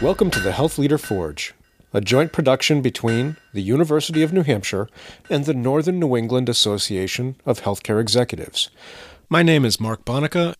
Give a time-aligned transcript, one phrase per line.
[0.00, 1.54] Welcome to the Health Leader Forge,
[1.92, 4.88] a joint production between the University of New Hampshire
[5.28, 8.70] and the Northern New England Association of Healthcare Executives.
[9.28, 10.54] My name is Mark Bonica,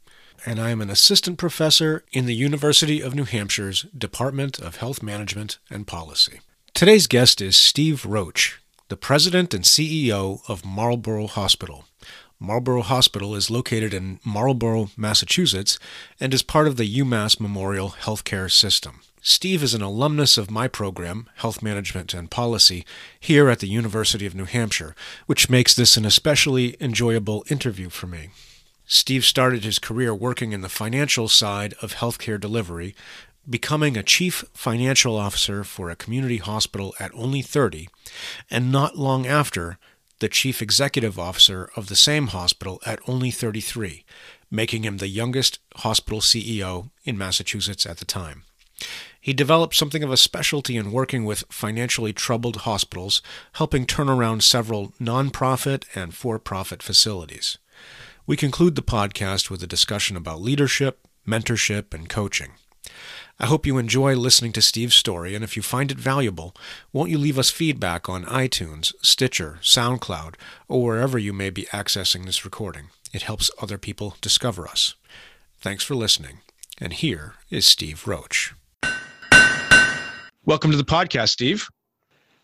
[0.45, 5.05] and I am an assistant professor in the University of New Hampshire's Department of Health
[5.05, 6.41] Management and Policy.
[6.75, 11.85] Today's guest is Steve Roach, the president and CEO of Marlborough Hospital.
[12.41, 15.79] Marlborough Hospital is located in Marlborough, Massachusetts,
[16.19, 18.99] and is part of the UMass Memorial Healthcare System.
[19.29, 22.87] Steve is an alumnus of my program, Health Management and Policy,
[23.21, 24.97] here at the University of New Hampshire,
[25.27, 28.31] which makes this an especially enjoyable interview for me.
[28.87, 32.95] Steve started his career working in the financial side of healthcare delivery,
[33.49, 37.91] becoming a chief financial officer for a community hospital at only 30,
[38.51, 39.77] and not long after,
[40.21, 44.07] the chief executive officer of the same hospital at only 33,
[44.51, 48.45] making him the youngest hospital CEO in Massachusetts at the time.
[49.21, 53.21] He developed something of a specialty in working with financially troubled hospitals,
[53.55, 57.59] helping turn around several nonprofit and for profit facilities.
[58.27, 62.53] We conclude the podcast with a discussion about leadership, mentorship, and coaching.
[63.41, 66.57] I hope you enjoy listening to Steve's story, and if you find it valuable,
[66.93, 70.35] won't you leave us feedback on iTunes, Stitcher, SoundCloud,
[70.67, 72.89] or wherever you may be accessing this recording?
[73.13, 74.95] It helps other people discover us.
[75.61, 76.41] Thanks for listening,
[76.81, 78.55] and here is Steve Roach.
[80.49, 81.69] Welcome to the podcast, Steve.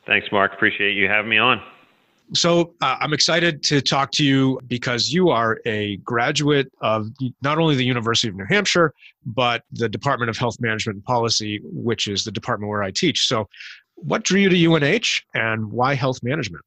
[0.07, 0.53] Thanks, Mark.
[0.53, 1.63] Appreciate you having me on.
[2.35, 7.09] So uh, I'm excited to talk to you because you are a graduate of
[7.41, 8.93] not only the University of New Hampshire,
[9.25, 13.27] but the Department of Health Management and Policy, which is the department where I teach.
[13.27, 13.49] So,
[13.95, 16.63] what drew you to UNH and why health management?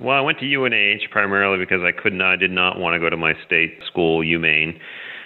[0.00, 3.00] Well, I went to UNH primarily because I could not, I did not want to
[3.00, 4.78] go to my state school, UMaine.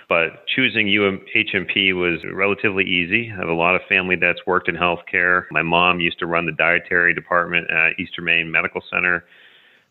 [0.08, 3.32] But choosing UHMP was relatively easy.
[3.32, 5.44] I have a lot of family that's worked in healthcare.
[5.50, 9.24] My mom used to run the dietary department at Eastern Maine Medical Center.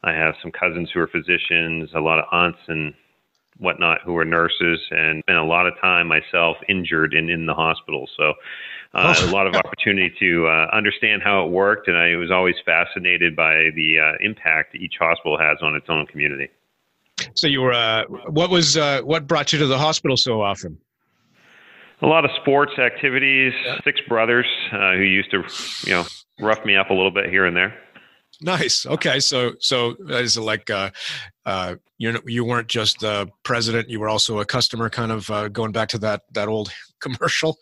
[0.03, 2.93] I have some cousins who are physicians, a lot of aunts and
[3.57, 7.53] whatnot who are nurses, and spent a lot of time myself injured and in the
[7.53, 8.07] hospital.
[8.15, 8.33] So
[8.93, 12.55] uh, a lot of opportunity to uh, understand how it worked, and I was always
[12.65, 16.49] fascinated by the uh, impact each hospital has on its own community.
[17.35, 20.77] So you were, uh, what was, uh, what brought you to the hospital so often?
[22.01, 23.53] A lot of sports activities.
[23.65, 23.79] Yeah.
[23.83, 25.43] Six brothers uh, who used to,
[25.87, 26.05] you know,
[26.39, 27.73] rough me up a little bit here and there.
[28.41, 28.85] Nice.
[28.85, 29.19] Okay.
[29.21, 30.91] So, so is it like uh,
[31.45, 34.89] uh, you you weren't just the president; you were also a customer.
[34.89, 36.69] Kind of uh, going back to that that old
[37.01, 37.57] commercial.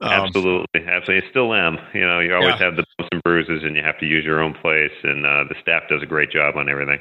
[0.00, 1.26] Um, absolutely, absolutely.
[1.26, 1.76] I still am.
[1.92, 2.66] You know, you always yeah.
[2.66, 4.92] have the bumps and bruises, and you have to use your own place.
[5.02, 7.00] And uh, the staff does a great job on everything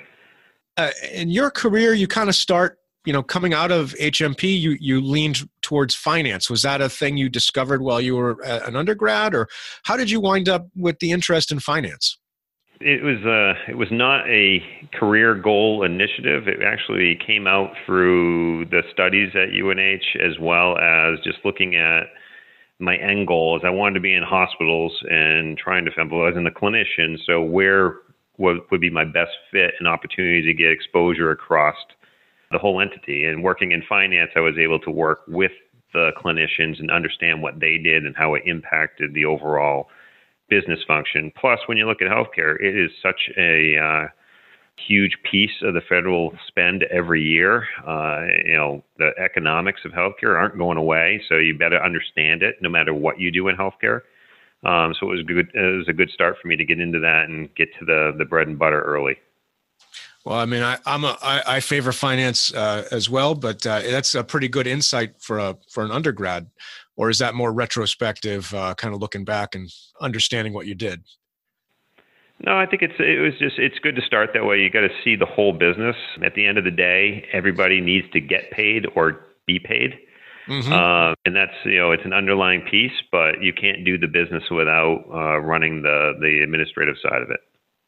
[0.77, 4.77] uh, in your career, you kind of start, you know, coming out of HMP, you
[4.79, 6.49] you leaned towards finance.
[6.49, 9.47] Was that a thing you discovered while you were an undergrad, or
[9.83, 12.17] how did you wind up with the interest in finance?
[12.79, 16.47] It was uh, it was not a career goal initiative.
[16.47, 22.05] It actually came out through the studies at UNH as well as just looking at
[22.81, 26.33] my end goal is I wanted to be in hospitals and trying to, I was
[26.35, 27.97] in the clinician, so where
[28.37, 31.75] what would be my best fit and opportunity to get exposure across
[32.51, 33.25] the whole entity.
[33.25, 35.51] And working in finance, I was able to work with
[35.93, 39.89] the clinicians and understand what they did and how it impacted the overall
[40.49, 41.31] business function.
[41.39, 44.07] Plus, when you look at healthcare, it is such a uh,
[44.87, 47.65] huge piece of the federal spend every year.
[47.85, 52.55] Uh, you know, the economics of healthcare aren't going away, so you better understand it
[52.61, 54.01] no matter what you do in healthcare.
[54.63, 55.49] Um, so it was good.
[55.53, 58.13] It was a good start for me to get into that and get to the
[58.17, 59.17] the bread and butter early.
[60.23, 63.81] Well, I mean, I, I'm a I, I favor finance uh, as well, but uh,
[63.81, 66.47] that's a pretty good insight for a for an undergrad.
[66.95, 71.01] Or is that more retrospective, uh, kind of looking back and understanding what you did?
[72.45, 74.59] No, I think it's it was just it's good to start that way.
[74.59, 75.95] You got to see the whole business.
[76.23, 79.97] At the end of the day, everybody needs to get paid or be paid.
[80.47, 80.73] Mm-hmm.
[80.73, 84.43] Uh, and that's you know it's an underlying piece, but you can't do the business
[84.49, 87.39] without uh, running the the administrative side of it.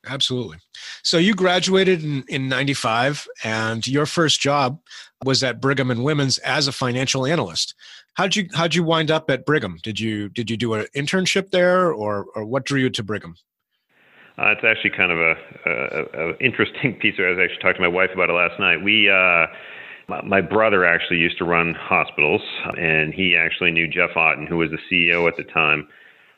[0.05, 0.57] Absolutely.
[1.01, 4.81] So you graduated in, in 95 and your first job
[5.23, 7.73] was at Brigham and Women's as a financial analyst.
[8.15, 9.79] How'd you how'd you wind up at Brigham?
[9.81, 13.35] Did you did you do an internship there or or what drew you to Brigham?
[14.37, 15.35] Uh, it's actually kind of a,
[15.65, 17.15] a, a, interesting piece.
[17.19, 18.83] I was actually talking to my wife about it last night.
[18.83, 19.45] We uh,
[20.07, 22.41] my brother actually used to run hospitals,
[22.77, 25.87] and he actually knew Jeff Otten, who was the CEO at the time,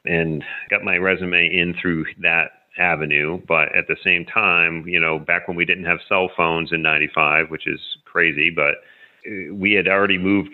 [0.05, 3.41] and got my resume in through that avenue.
[3.47, 6.81] But at the same time, you know, back when we didn't have cell phones in
[6.81, 8.75] '95, which is crazy, but
[9.27, 10.51] uh, we had already moved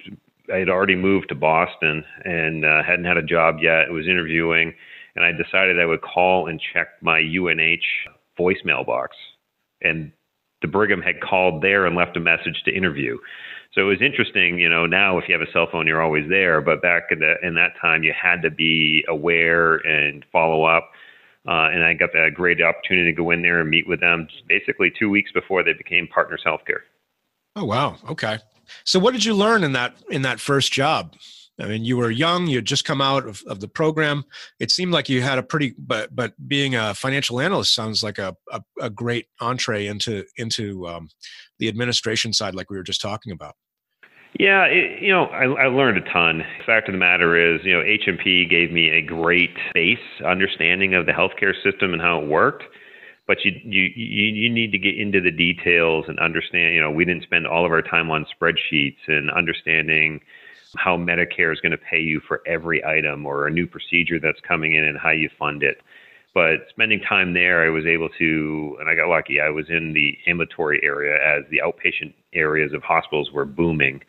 [0.52, 3.88] I had already moved to Boston and uh, hadn't had a job yet.
[3.88, 4.74] I was interviewing,
[5.16, 7.86] and I decided I would call and check my UNH
[8.40, 9.16] voicemail box.
[9.82, 10.12] And
[10.62, 13.18] the Brigham had called there and left a message to interview.
[13.74, 14.86] So it was interesting, you know.
[14.86, 16.62] Now, if you have a cell phone, you're always there.
[16.62, 20.92] But back in, the, in that time, you had to be aware and follow up.
[21.48, 24.28] Uh, and I got that great opportunity to go in there and meet with them
[24.48, 26.82] basically two weeks before they became Partners Healthcare.
[27.56, 27.98] Oh wow!
[28.10, 28.38] Okay.
[28.84, 31.16] So what did you learn in that in that first job?
[31.60, 32.48] I mean, you were young.
[32.48, 34.24] You had just come out of, of the program.
[34.60, 38.18] It seemed like you had a pretty, but but being a financial analyst sounds like
[38.18, 41.10] a a, a great entree into into um,
[41.60, 43.56] the administration side, like we were just talking about.
[44.40, 46.44] Yeah, it, you know, I, I learned a ton.
[46.66, 51.06] Fact of the matter is, you know, HMP gave me a great base understanding of
[51.06, 52.64] the healthcare system and how it worked
[53.28, 56.76] but you you you need to get into the details and understand.
[56.76, 60.20] You know, we didn't spend all of our time on spreadsheets and understanding
[60.78, 64.40] how Medicare is going to pay you for every item or a new procedure that's
[64.48, 65.82] coming in and how you fund it.
[66.34, 69.42] But spending time there, I was able to, and I got lucky.
[69.42, 74.02] I was in the ambulatory area as the outpatient areas of hospitals were booming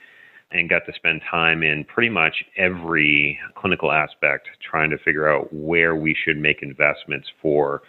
[0.53, 5.53] and got to spend time in pretty much every clinical aspect trying to figure out
[5.53, 7.82] where we should make investments for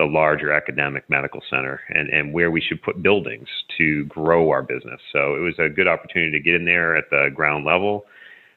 [0.00, 4.62] the larger academic medical center and, and where we should put buildings to grow our
[4.62, 4.98] business.
[5.12, 8.06] So it was a good opportunity to get in there at the ground level.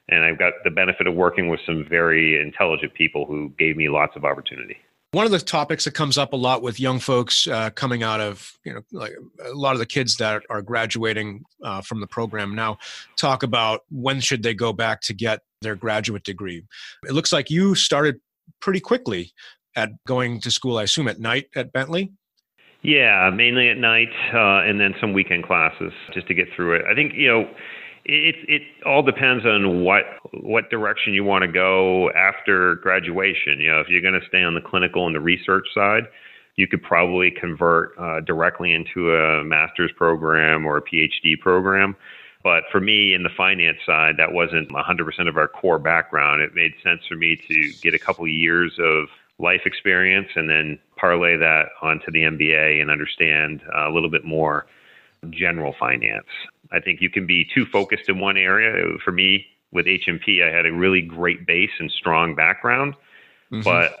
[0.08, 3.90] And I've got the benefit of working with some very intelligent people who gave me
[3.90, 4.78] lots of opportunity.
[5.12, 8.20] One of the topics that comes up a lot with young folks uh, coming out
[8.20, 9.12] of, you know, like
[9.44, 12.78] a lot of the kids that are graduating uh, from the program now
[13.16, 16.64] talk about when should they go back to get their graduate degree.
[17.06, 18.18] It looks like you started
[18.60, 19.32] pretty quickly
[19.76, 22.12] at going to school, I assume at night at Bentley?
[22.82, 26.84] Yeah, mainly at night, uh, and then some weekend classes just to get through it.
[26.86, 27.48] I think you know,
[28.04, 30.04] it it all depends on what
[30.42, 33.58] what direction you want to go after graduation.
[33.58, 36.04] You know, if you're going to stay on the clinical and the research side,
[36.56, 41.96] you could probably convert uh, directly into a master's program or a PhD program.
[42.42, 46.42] But for me, in the finance side, that wasn't 100% of our core background.
[46.42, 49.06] It made sense for me to get a couple years of
[49.38, 54.24] life experience and then parlay that onto the MBA and understand uh, a little bit
[54.24, 54.66] more
[55.30, 56.26] general finance.
[56.72, 58.96] I think you can be too focused in one area.
[59.04, 62.94] For me, with HMP, I had a really great base and strong background,
[63.50, 63.62] mm-hmm.
[63.62, 63.96] but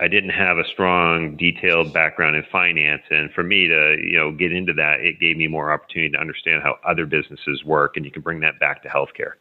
[0.00, 3.02] I didn't have a strong, detailed background in finance.
[3.10, 6.18] And for me to, you know, get into that, it gave me more opportunity to
[6.18, 9.34] understand how other businesses work, and you can bring that back to healthcare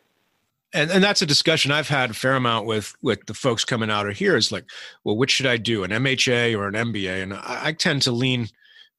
[0.73, 3.89] and and that's a discussion I've had a fair amount with with the folks coming
[3.89, 4.65] out of here is like,
[5.03, 7.23] well, which should I do, an MHA or an MBA?
[7.23, 8.47] And I, I tend to lean,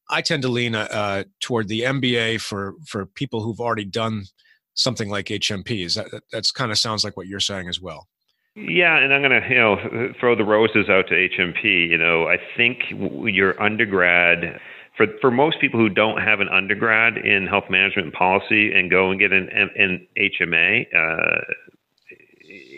[0.09, 4.25] I tend to lean uh, uh toward the MBA for for people who've already done
[4.73, 5.95] something like HMPs.
[5.95, 8.07] That that's kind of sounds like what you're saying as well.
[8.55, 11.89] Yeah, and I'm going to you know throw the roses out to HMP.
[11.89, 14.59] You know, I think your undergrad
[15.01, 18.89] for for most people who don't have an undergrad in health management and policy and
[18.89, 21.41] go and get an, an HMA, uh,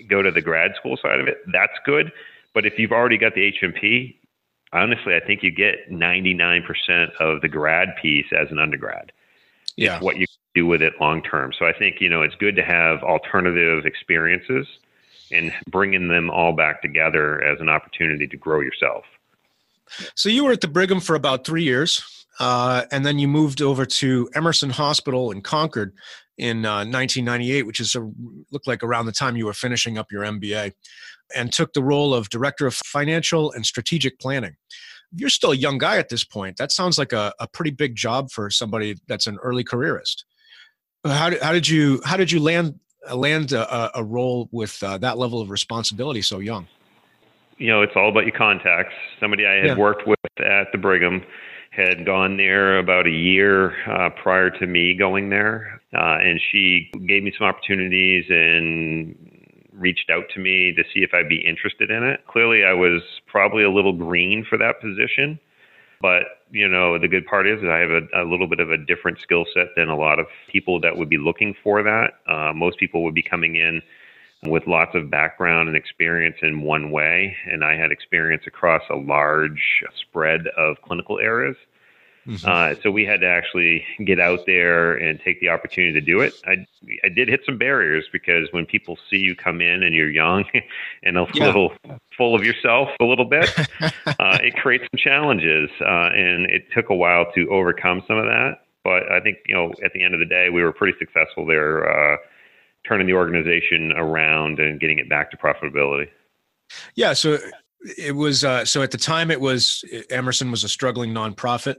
[0.07, 2.11] go to the grad school side of it, that's good.
[2.53, 4.15] But if you've already got the HMP,
[4.71, 6.61] honestly, I think you get 99%
[7.19, 9.11] of the grad piece as an undergrad.
[9.75, 9.99] Yeah.
[10.01, 11.51] what you do with it long term.
[11.57, 14.67] So I think, you know, it's good to have alternative experiences
[15.31, 19.03] and bringing them all back together as an opportunity to grow yourself.
[20.15, 22.03] So you were at the Brigham for about three years,
[22.39, 25.93] uh, and then you moved over to Emerson Hospital in Concord
[26.37, 28.09] in uh, 1998, which is a,
[28.51, 30.73] looked like around the time you were finishing up your MBA,
[31.35, 34.55] and took the role of director of financial and strategic planning.
[35.15, 36.57] You're still a young guy at this point.
[36.57, 40.25] That sounds like a, a pretty big job for somebody that's an early careerist.
[41.05, 42.79] How did, how did you how did you land
[43.13, 46.67] land a, a role with uh, that level of responsibility so young?
[47.57, 48.93] You know, it's all about your contacts.
[49.19, 49.77] Somebody I had yeah.
[49.77, 51.23] worked with at the Brigham
[51.71, 56.91] had gone there about a year uh, prior to me going there, uh, and she
[57.07, 59.15] gave me some opportunities and
[59.73, 62.25] reached out to me to see if I'd be interested in it.
[62.27, 65.39] Clearly, I was probably a little green for that position,
[65.99, 68.77] but you know, the good part is I have a, a little bit of a
[68.77, 72.11] different skill set than a lot of people that would be looking for that.
[72.27, 73.81] Uh, most people would be coming in
[74.45, 77.35] with lots of background and experience in one way.
[77.45, 81.55] And I had experience across a large spread of clinical areas.
[82.27, 82.47] Mm-hmm.
[82.47, 86.21] Uh, so we had to actually get out there and take the opportunity to do
[86.21, 86.33] it.
[86.45, 86.65] I,
[87.03, 90.45] I did hit some barriers because when people see you come in and you're young
[91.03, 91.45] and a yeah.
[91.45, 91.73] little
[92.17, 95.69] full of yourself a little bit, uh, it creates some challenges.
[95.81, 98.59] Uh, and it took a while to overcome some of that.
[98.85, 101.45] But I think, you know, at the end of the day, we were pretty successful
[101.45, 102.17] there uh,
[102.87, 106.07] turning the organization around and getting it back to profitability.
[106.95, 107.37] Yeah, so
[107.97, 111.77] it was uh, so at the time it was Emerson was a struggling nonprofit,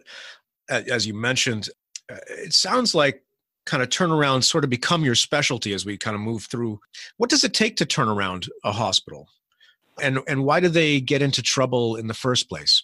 [0.69, 1.69] as you mentioned.
[2.11, 3.23] Uh, it sounds like
[3.67, 6.79] kind of turnaround sort of become your specialty as we kind of move through.
[7.17, 9.29] What does it take to turn around a hospital,
[10.01, 12.83] and and why do they get into trouble in the first place?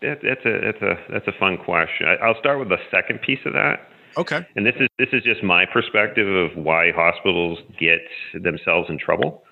[0.00, 2.06] That, that's a that's a that's a fun question.
[2.06, 3.88] I, I'll start with the second piece of that.
[4.16, 4.46] Okay.
[4.56, 8.00] And this is this is just my perspective of why hospitals get
[8.34, 9.44] themselves in trouble.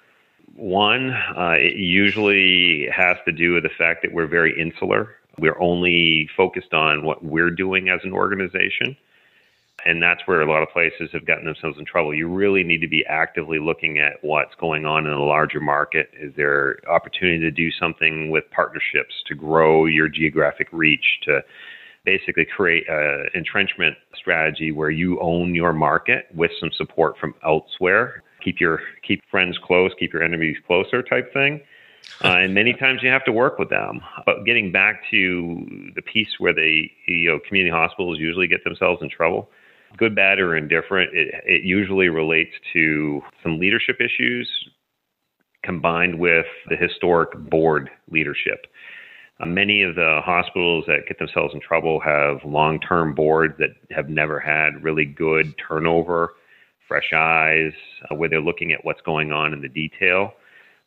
[0.55, 5.17] One, uh, it usually has to do with the fact that we're very insular.
[5.39, 8.97] We're only focused on what we're doing as an organization.
[9.85, 12.15] And that's where a lot of places have gotten themselves in trouble.
[12.15, 16.11] You really need to be actively looking at what's going on in a larger market.
[16.21, 21.43] Is there opportunity to do something with partnerships to grow your geographic reach, to
[22.05, 28.23] basically create an entrenchment strategy where you own your market with some support from elsewhere
[28.43, 31.61] keep your keep friends close, keep your enemies closer type thing.
[32.25, 34.01] Uh, and many times you have to work with them.
[34.27, 39.01] But getting back to the piece where they, you know, community hospitals usually get themselves
[39.03, 39.51] in trouble,
[39.97, 44.49] good, bad, or indifferent, it, it usually relates to some leadership issues
[45.65, 48.67] combined with the historic board leadership.
[49.41, 53.71] Uh, many of the hospitals that get themselves in trouble have long term boards that
[53.91, 56.35] have never had really good turnover
[56.93, 57.73] fresh eyes,
[58.11, 60.35] uh, where they're looking at what's going on in the detail.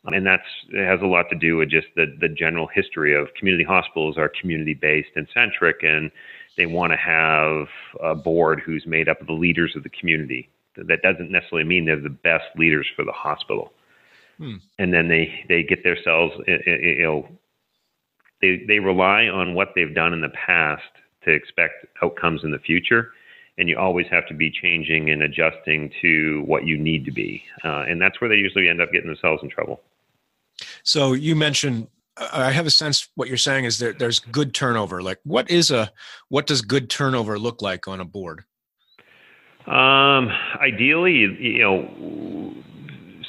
[0.04, 3.12] Um, and that's it has a lot to do with just the, the general history
[3.14, 6.12] of community hospitals are community based and centric, and
[6.56, 7.66] they want to have
[8.00, 10.48] a board who's made up of the leaders of the community.
[10.76, 13.72] That doesn't necessarily mean they're the best leaders for the hospital.
[14.38, 14.56] Hmm.
[14.78, 17.28] And then they, they get themselves, you know,
[18.40, 20.82] they, they rely on what they've done in the past
[21.24, 23.12] to expect outcomes in the future
[23.58, 27.42] and you always have to be changing and adjusting to what you need to be.
[27.64, 29.80] Uh, and that's where they usually end up getting themselves in trouble.
[30.82, 31.88] So you mentioned,
[32.32, 35.02] I have a sense what you're saying is that there's good turnover.
[35.02, 35.90] Like, what is a
[36.28, 38.44] what does good turnover look like on a board?
[39.66, 42.54] Um, ideally, you know,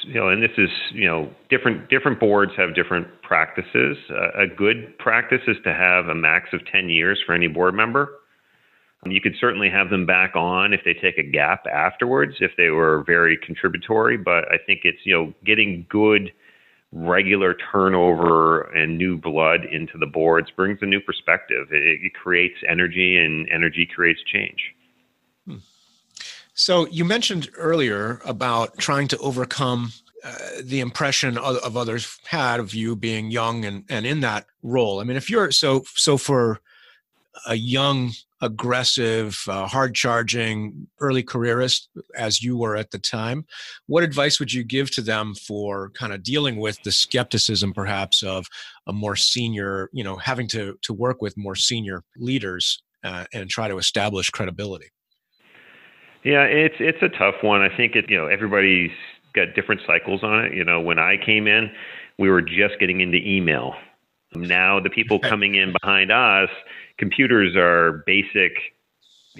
[0.08, 3.98] you know, and this is you know different different boards have different practices.
[4.10, 7.74] Uh, a good practice is to have a max of ten years for any board
[7.74, 8.10] member.
[9.06, 12.70] You could certainly have them back on if they take a gap afterwards, if they
[12.70, 14.16] were very contributory.
[14.16, 16.32] But I think it's you know getting good
[16.90, 21.68] regular turnover and new blood into the boards brings a new perspective.
[21.70, 24.74] It, it creates energy, and energy creates change.
[26.58, 29.92] So you mentioned earlier about trying to overcome
[30.24, 30.34] uh,
[30.64, 34.98] the impression of, of, others had of you being young and, and in that role.
[34.98, 36.58] I mean, if you're so so for
[37.46, 38.10] a young
[38.42, 43.46] aggressive, uh, hard charging early careerist as you were at the time,
[43.86, 48.24] what advice would you give to them for kind of dealing with the skepticism perhaps
[48.24, 48.48] of
[48.88, 53.48] a more senior, you know, having to, to work with more senior leaders uh, and
[53.48, 54.90] try to establish credibility?
[56.24, 57.62] Yeah, it's it's a tough one.
[57.62, 58.90] I think it you know everybody's
[59.34, 60.54] got different cycles on it.
[60.54, 61.70] You know, when I came in,
[62.18, 63.74] we were just getting into email.
[64.34, 66.50] Now the people coming in behind us
[66.98, 68.52] computers are basic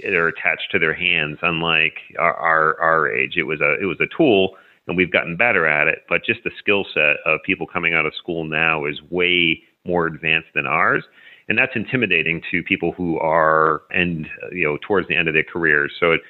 [0.03, 3.99] they're attached to their hands unlike our, our, our age it was a it was
[4.01, 4.57] a tool
[4.87, 8.07] and we've gotten better at it but just the skill set of people coming out
[8.07, 11.05] of school now is way more advanced than ours
[11.49, 15.45] and that's intimidating to people who are and you know towards the end of their
[15.45, 16.21] careers so it,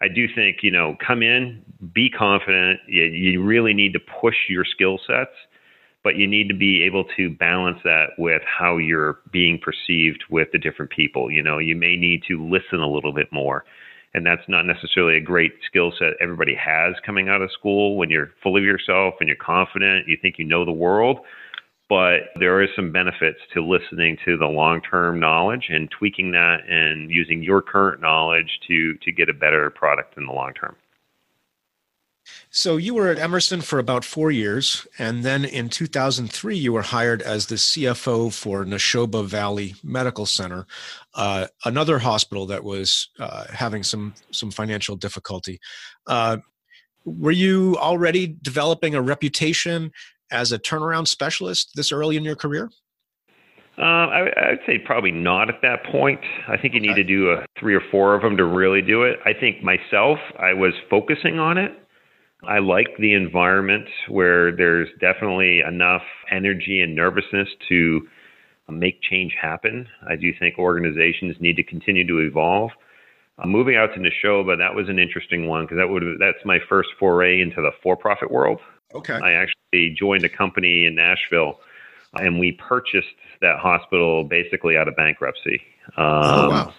[0.00, 1.62] I do think you know come in
[1.92, 5.34] be confident you, you really need to push your skill sets
[6.04, 10.48] but you need to be able to balance that with how you're being perceived with
[10.52, 11.30] the different people.
[11.30, 13.64] You know, you may need to listen a little bit more.
[14.14, 18.08] And that's not necessarily a great skill set everybody has coming out of school when
[18.08, 21.18] you're full of yourself and you're confident, you think you know the world.
[21.88, 26.68] But there are some benefits to listening to the long term knowledge and tweaking that
[26.68, 30.76] and using your current knowledge to, to get a better product in the long term.
[32.50, 36.82] So you were at Emerson for about four years, and then in 2003 you were
[36.82, 40.66] hired as the CFO for Nashoba Valley Medical Center,
[41.14, 45.60] uh, another hospital that was uh, having some some financial difficulty.
[46.06, 46.38] Uh,
[47.04, 49.90] were you already developing a reputation
[50.30, 52.70] as a turnaround specialist this early in your career?
[53.78, 56.20] Uh, I, would say probably not at that point.
[56.48, 59.04] I think you need to do a, three or four of them to really do
[59.04, 59.20] it.
[59.24, 61.78] I think myself, I was focusing on it
[62.44, 68.06] I like the environment where there's definitely enough energy and nervousness to
[68.68, 69.88] make change happen.
[70.08, 72.70] I do think organizations need to continue to evolve.
[73.38, 76.58] Uh, moving out to Nashoba, that was an interesting one because that would that's my
[76.68, 78.60] first foray into the for-profit world.
[78.94, 79.14] Okay.
[79.14, 81.60] I actually joined a company in Nashville,
[82.14, 83.08] and we purchased
[83.40, 85.60] that hospital basically out of bankruptcy.
[85.96, 86.74] Um, oh wow!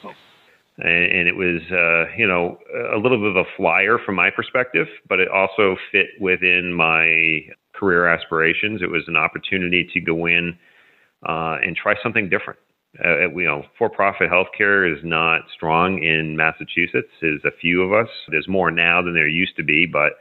[0.77, 2.57] And, and it was, uh, you know,
[2.93, 7.41] a little bit of a flyer from my perspective, but it also fit within my
[7.73, 8.81] career aspirations.
[8.81, 10.57] It was an opportunity to go in
[11.27, 12.59] uh, and try something different.
[13.03, 17.11] Uh, you know, for-profit healthcare is not strong in Massachusetts.
[17.21, 18.11] There's a few of us.
[18.29, 20.13] There's more now than there used to be, but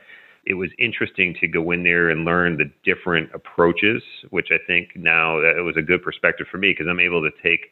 [0.48, 4.88] it was interesting to go in there and learn the different approaches, which I think
[4.96, 7.66] now it was a good perspective for me because I'm able to take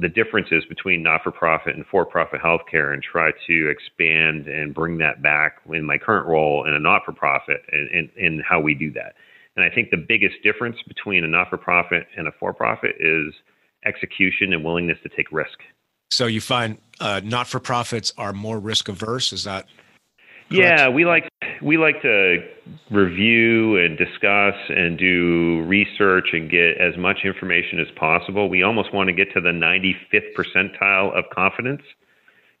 [0.00, 5.58] the differences between not-for-profit and for-profit healthcare and try to expand and bring that back
[5.70, 9.12] in my current role in a not-for-profit and, and, how we do that.
[9.54, 13.34] And I think the biggest difference between a not-for-profit and a for-profit is
[13.84, 15.58] execution and willingness to take risk.
[16.10, 19.34] So you find uh, not-for-profits are more risk averse?
[19.34, 19.66] Is that?
[20.50, 20.78] Correct?
[20.78, 21.28] Yeah, we like
[21.62, 22.38] we like to
[22.90, 28.48] review and discuss and do research and get as much information as possible.
[28.48, 31.82] We almost want to get to the 95th percentile of confidence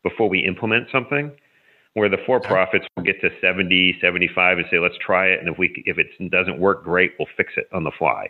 [0.02, 1.32] before we implement something.
[1.94, 5.40] Where the for-profits will get to 70, 75 and say, let's try it.
[5.40, 8.28] And if we if it doesn't work, great, we'll fix it on the fly.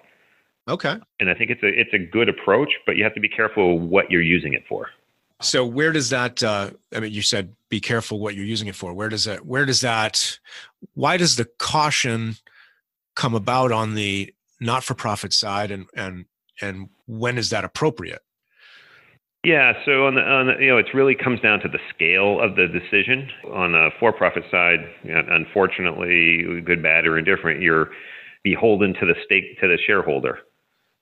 [0.66, 0.97] Okay.
[1.21, 3.78] And I think it's a it's a good approach, but you have to be careful
[3.78, 4.88] what you're using it for.
[5.42, 6.42] So where does that?
[6.42, 8.94] Uh, I mean, you said be careful what you're using it for.
[8.94, 9.44] Where does that?
[9.44, 10.38] Where does that?
[10.94, 12.37] Why does the caution
[13.14, 16.26] come about on the not-for-profit side, and and
[16.61, 18.22] and when is that appropriate?
[19.44, 22.40] Yeah, so on the, on the, you know, it really comes down to the scale
[22.40, 23.28] of the decision.
[23.52, 27.90] On the for-profit side, unfortunately, good, bad, or indifferent, you're
[28.44, 30.38] beholden to the stake to the shareholder.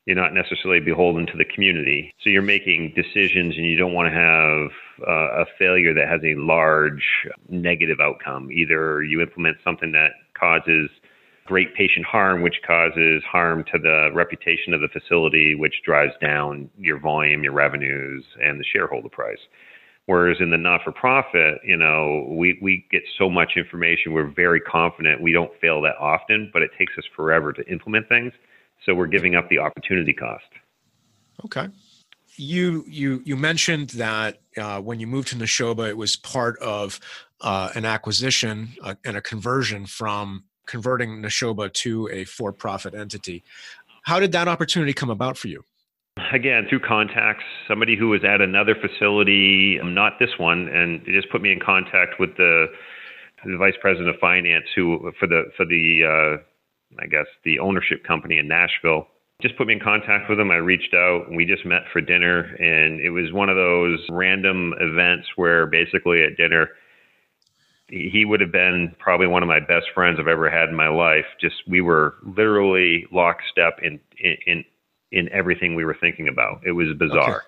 [0.06, 2.12] You're not necessarily beholden to the community.
[2.22, 4.70] So you're making decisions, and you don't want to have
[5.06, 7.04] uh, a failure that has a large
[7.48, 8.50] negative outcome.
[8.50, 10.90] Either you implement something that causes
[11.46, 16.70] great patient harm, which causes harm to the reputation of the facility, which drives down
[16.78, 19.40] your volume, your revenues, and the shareholder price.
[20.06, 24.30] Whereas in the not for profit, you know, we, we get so much information, we're
[24.30, 28.32] very confident we don't fail that often, but it takes us forever to implement things.
[28.84, 30.44] So we're giving up the opportunity cost.
[31.44, 31.68] Okay.
[32.36, 36.98] You you you mentioned that uh, when you moved to Nashoba, it was part of
[37.40, 43.42] uh, an acquisition uh, and a conversion from converting Nashoba to a for-profit entity.
[44.04, 45.64] How did that opportunity come about for you?
[46.32, 51.30] Again, through contacts, somebody who was at another facility, not this one, and it just
[51.30, 52.66] put me in contact with the,
[53.44, 56.42] the vice president of finance who for the for the uh,
[56.98, 59.06] I guess, the ownership company in Nashville.
[59.40, 60.50] Just put me in contact with him.
[60.50, 62.40] I reached out and we just met for dinner.
[62.56, 66.68] And it was one of those random events where basically at dinner,
[67.88, 70.88] he would have been probably one of my best friends I've ever had in my
[70.88, 71.24] life.
[71.40, 74.64] Just we were literally lockstep in in
[75.10, 76.60] in everything we were thinking about.
[76.64, 77.38] It was bizarre.
[77.38, 77.46] Okay.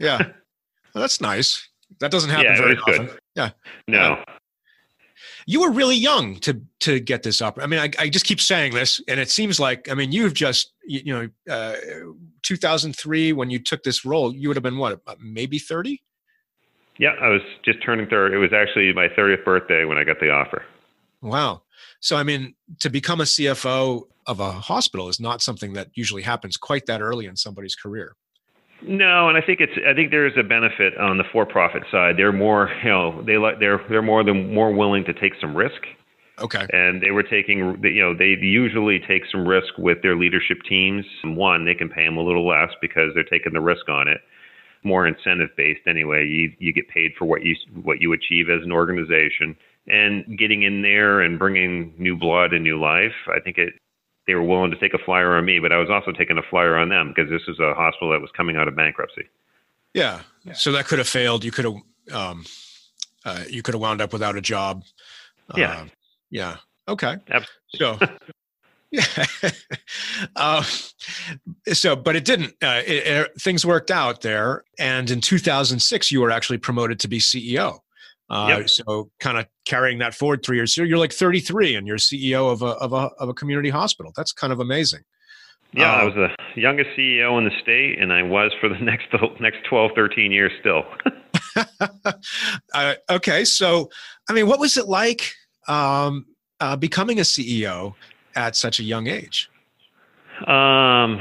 [0.00, 1.68] Yeah, well, that's nice.
[2.00, 3.06] That doesn't happen yeah, very often.
[3.06, 3.18] Good.
[3.36, 3.50] Yeah.
[3.86, 4.24] No
[5.46, 7.58] you were really young to to get this up.
[7.60, 10.34] I mean, I, I just keep saying this, and it seems like I mean you've
[10.34, 11.76] just you, you know, uh,
[12.42, 16.02] 2003 when you took this role, you would have been what, maybe 30?
[16.98, 18.36] Yeah, I was just turning 30.
[18.36, 20.62] It was actually my 30th birthday when I got the offer.
[21.22, 21.62] Wow.
[22.00, 26.22] So I mean, to become a CFO of a hospital is not something that usually
[26.22, 28.16] happens quite that early in somebody's career.
[28.86, 32.16] No, and I think it's I think there's a benefit on the for-profit side.
[32.16, 35.56] They're more, you know, they like they're they're more than more willing to take some
[35.56, 35.80] risk.
[36.40, 36.66] Okay.
[36.72, 41.04] And they were taking, you know, they usually take some risk with their leadership teams.
[41.22, 44.18] One, they can pay them a little less because they're taking the risk on it.
[44.82, 46.26] More incentive based anyway.
[46.26, 49.56] You you get paid for what you what you achieve as an organization.
[49.86, 53.74] And getting in there and bringing new blood and new life, I think it
[54.26, 56.42] they were willing to take a flyer on me, but I was also taking a
[56.42, 59.24] flyer on them because this was a hospital that was coming out of bankruptcy.
[59.92, 60.20] Yeah.
[60.44, 60.54] yeah.
[60.54, 61.44] So that could have failed.
[61.44, 61.74] You could have,
[62.12, 62.44] um,
[63.24, 64.82] uh, you could have wound up without a job.
[65.56, 65.72] Yeah.
[65.72, 65.86] Uh,
[66.30, 66.56] yeah.
[66.88, 67.16] Okay.
[67.30, 67.48] Absolutely.
[67.76, 67.98] So,
[68.90, 69.50] yeah.
[70.36, 70.62] uh,
[71.72, 72.54] so, but it didn't.
[72.62, 77.08] Uh, it, it, things worked out there, and in 2006, you were actually promoted to
[77.08, 77.80] be CEO.
[78.30, 78.70] Uh, yep.
[78.70, 80.74] So kind of carrying that forward three years.
[80.74, 84.12] So you're like 33 and you're CEO of a, of a, of a community hospital.
[84.16, 85.00] That's kind of amazing.
[85.76, 86.28] Yeah, I was the
[86.60, 89.06] youngest CEO in the state, and I was for the next
[89.40, 90.84] next 12, 13 years still.
[92.74, 93.90] uh, okay, so
[94.28, 95.32] I mean, what was it like
[95.66, 96.26] um,
[96.60, 97.94] uh, becoming a CEO
[98.36, 99.50] at such a young age?
[100.46, 101.20] Um,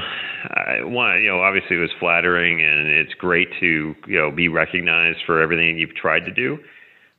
[0.49, 4.49] I, one, you know, obviously it was flattering, and it's great to you know be
[4.49, 6.59] recognized for everything you've tried to do.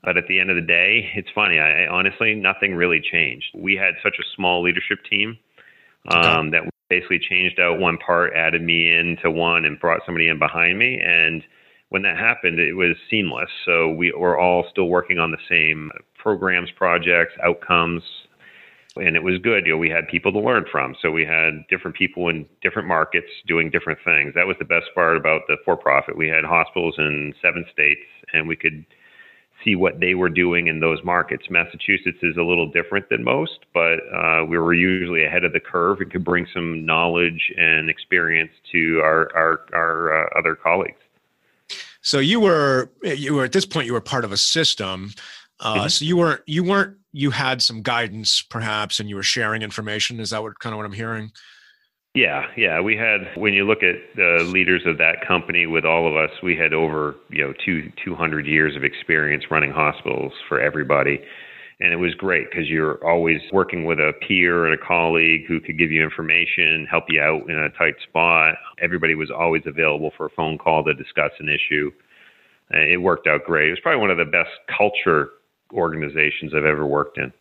[0.04, 1.58] But at the end of the day, it's funny.
[1.58, 3.46] I, I honestly, nothing really changed.
[3.54, 5.38] We had such a small leadership team
[6.08, 10.28] um, that we basically changed out one part, added me into one, and brought somebody
[10.28, 11.00] in behind me.
[11.00, 11.42] And
[11.88, 13.50] when that happened, it was seamless.
[13.64, 18.02] So we were all still working on the same programs, projects, outcomes,
[18.96, 19.66] and it was good.
[19.66, 20.94] You know, we had people to learn from.
[21.02, 24.34] So we had different people in different markets doing different things.
[24.34, 26.16] That was the best part about the for-profit.
[26.16, 28.00] We had hospitals in seven states,
[28.32, 28.84] and we could
[29.64, 31.44] see what they were doing in those markets.
[31.50, 35.60] Massachusetts is a little different than most, but uh, we were usually ahead of the
[35.60, 41.00] curve and could bring some knowledge and experience to our our, our uh, other colleagues.
[42.02, 45.12] So you were you were at this point you were part of a system.
[45.60, 45.88] Uh, mm-hmm.
[45.88, 50.20] So you weren't you weren't you had some guidance perhaps, and you were sharing information.
[50.20, 51.32] Is that what kind of what I'm hearing?
[52.14, 52.80] Yeah, yeah.
[52.80, 56.30] We had when you look at the leaders of that company with all of us,
[56.44, 61.20] we had over you know two two hundred years of experience running hospitals for everybody,
[61.80, 65.58] and it was great because you're always working with a peer and a colleague who
[65.58, 68.54] could give you information, help you out in a tight spot.
[68.80, 71.90] Everybody was always available for a phone call to discuss an issue.
[72.70, 73.68] It worked out great.
[73.68, 75.30] It was probably one of the best culture
[75.72, 77.32] organizations I've ever worked in.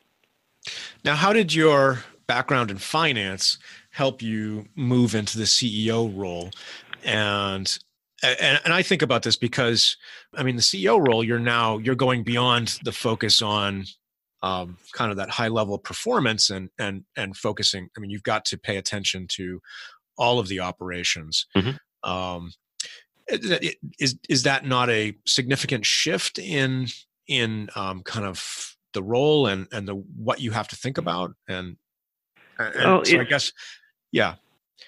[1.06, 3.58] Now, how did your background in finance
[3.94, 6.52] help you move into the CEO role.
[7.06, 7.72] And
[8.24, 9.98] and, and I think about this because
[10.36, 13.86] I mean the CEO role you're now you're going beyond the focus on
[14.42, 17.90] um, kind of that high level performance and and and focusing.
[17.96, 19.62] I mean you've got to pay attention to
[20.18, 21.46] all of the operations.
[21.56, 22.10] Mm-hmm.
[22.10, 22.52] Um,
[24.00, 26.88] is is that not a significant shift in
[27.28, 31.32] in um, kind of the role and and the what you have to think about
[31.48, 31.78] and,
[32.60, 33.52] and well, so I guess
[34.14, 34.36] yeah.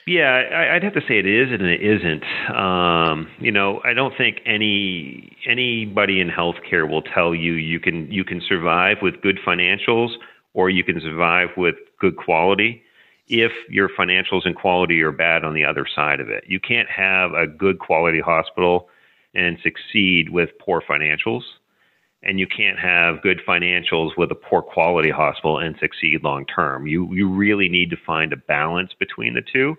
[0.07, 2.23] Yeah, I'd have to say it is and it isn't.
[2.55, 8.11] Um, you know, I don't think any anybody in healthcare will tell you you can
[8.11, 10.09] you can survive with good financials
[10.53, 12.83] or you can survive with good quality
[13.27, 16.43] if your financials and quality are bad on the other side of it.
[16.45, 18.89] You can't have a good quality hospital
[19.33, 21.41] and succeed with poor financials
[22.25, 26.87] and you can't have good financials with a poor quality hospital and succeed long term.
[26.87, 29.77] You you really need to find a balance between the two.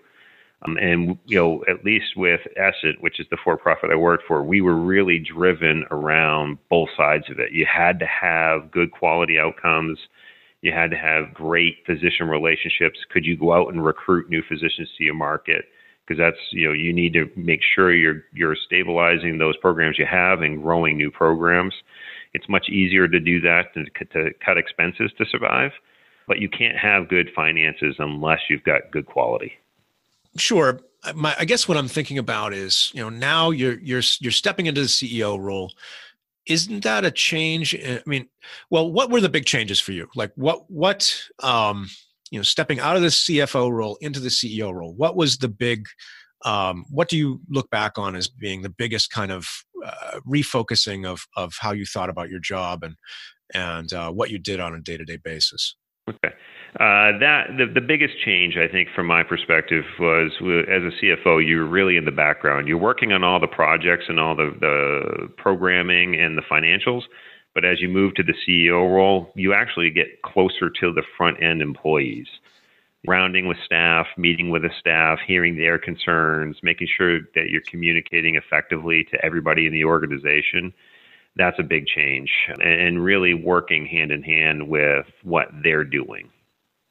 [0.65, 4.43] Um, and you know, at least with Essent, which is the for-profit I worked for,
[4.43, 7.51] we were really driven around both sides of it.
[7.51, 9.99] You had to have good quality outcomes.
[10.61, 12.97] You had to have great physician relationships.
[13.11, 15.65] Could you go out and recruit new physicians to your market?
[16.07, 20.07] Because that's you know you need to make sure you're you're stabilizing those programs you
[20.09, 21.73] have and growing new programs.
[22.37, 25.71] It's much easier to do that than to cut expenses to survive.
[26.27, 29.53] But you can't have good finances unless you've got good quality.
[30.35, 30.79] Sure.
[31.15, 34.67] My, I guess what I'm thinking about is, you know, now you're you're you're stepping
[34.67, 35.71] into the CEO role.
[36.45, 37.73] Isn't that a change?
[37.75, 38.27] I mean,
[38.69, 40.07] well, what were the big changes for you?
[40.15, 41.89] Like, what what um,
[42.29, 44.93] you know, stepping out of the CFO role into the CEO role?
[44.93, 45.87] What was the big
[46.45, 49.47] um, what do you look back on as being the biggest kind of
[49.85, 52.95] uh, refocusing of of how you thought about your job and
[53.53, 55.75] and uh, what you did on a day to day basis?
[56.09, 56.33] Okay.
[56.79, 61.45] Uh, that the, the biggest change I think from my perspective was as a CFO
[61.45, 65.27] you're really in the background you're working on all the projects and all the, the
[65.37, 67.01] programming and the financials
[67.55, 71.41] but as you move to the CEO role you actually get closer to the front
[71.41, 72.27] end employees
[73.05, 78.35] rounding with staff, meeting with the staff, hearing their concerns, making sure that you're communicating
[78.35, 80.73] effectively to everybody in the organization.
[81.35, 86.29] That's a big change, and really working hand in hand with what they're doing.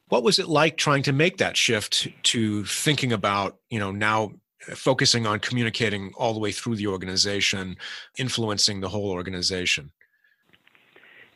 [0.08, 4.30] What was it like trying to make that shift to thinking about, you know, now
[4.60, 7.76] focusing on communicating all the way through the organization,
[8.16, 9.90] influencing the whole organization?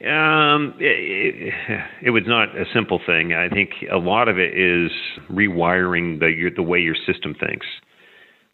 [0.02, 3.34] Um, it, it, it, was not a simple thing.
[3.34, 4.90] I think a lot of it is
[5.30, 7.66] rewiring the your, the way your system thinks.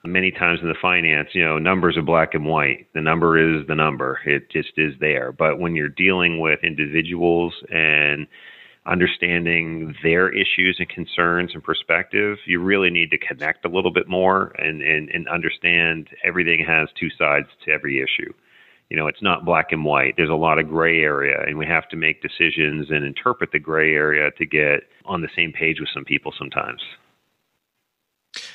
[0.05, 2.89] Many times in the finance, you know, numbers are black and white.
[2.95, 4.19] The number is the number.
[4.27, 5.31] It just is there.
[5.31, 8.27] But when you're dealing with individuals and
[8.85, 14.09] understanding their issues and concerns and perspective, you really need to connect a little bit
[14.09, 18.33] more and, and, and understand everything has two sides to every issue
[18.91, 20.15] you know, it's not black and white.
[20.17, 23.59] There's a lot of gray area, and we have to make decisions and interpret the
[23.59, 26.81] gray area to get on the same page with some people sometimes.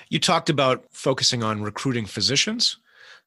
[0.09, 2.77] You talked about focusing on recruiting physicians.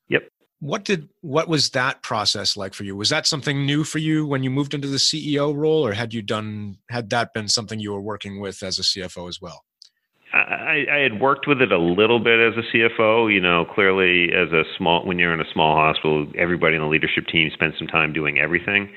[0.09, 0.29] Yep.
[0.61, 2.97] What did what was that process like for you?
[2.97, 6.15] Was that something new for you when you moved into the CEO role, or had
[6.15, 9.65] you done had that been something you were working with as a CFO as well?
[10.35, 13.33] I, I had worked with it a little bit as a CFO.
[13.33, 16.89] You know, clearly as a small when you're in a small hospital, everybody in the
[16.89, 18.91] leadership team spends some time doing everything.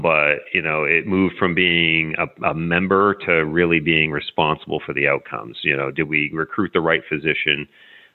[0.00, 4.94] but you know it moved from being a, a, member to really being responsible for
[4.94, 7.66] the outcomes you know did we recruit the right physician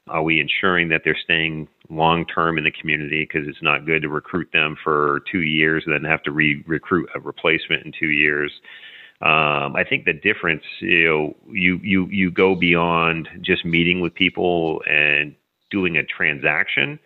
[0.07, 4.01] are we ensuring that they're staying long term in the community because it's not good
[4.01, 7.91] to recruit them for two years and then have to re recruit a replacement in
[7.97, 8.51] two years
[9.21, 14.13] um, I think the difference, you know, you you you go beyond just meeting with
[14.13, 15.35] people and
[15.71, 16.99] doing a transaction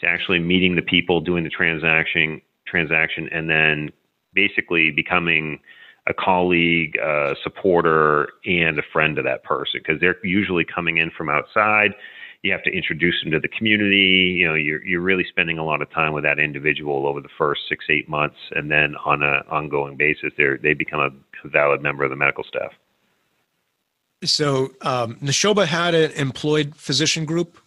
[0.00, 3.90] to actually meeting the people, doing the transaction transaction, and then
[4.34, 5.60] basically becoming
[6.06, 11.10] a colleague, a supporter, and a friend to that person because they're usually coming in
[11.10, 11.92] from outside.
[12.42, 14.36] You have to introduce them to the community.
[14.38, 17.28] You know, you're you're really spending a lot of time with that individual over the
[17.36, 21.82] first six eight months, and then on an ongoing basis, they they become a valid
[21.82, 22.72] member of the medical staff.
[24.24, 27.58] So, um, Nashoba had an employed physician group.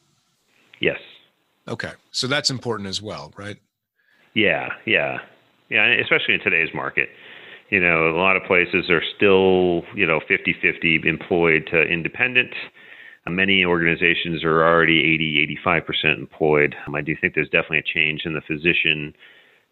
[0.82, 1.00] Yes.
[1.68, 3.58] Okay, so that's important as well, right?
[4.34, 5.20] Yeah, yeah.
[5.70, 7.10] Yeah, especially in today's market.
[7.70, 12.54] You know, a lot of places are still, you know, 50 50 employed to independent.
[13.28, 16.76] Many organizations are already 80, 85% employed.
[16.88, 19.14] Um, I do think there's definitely a change in the physician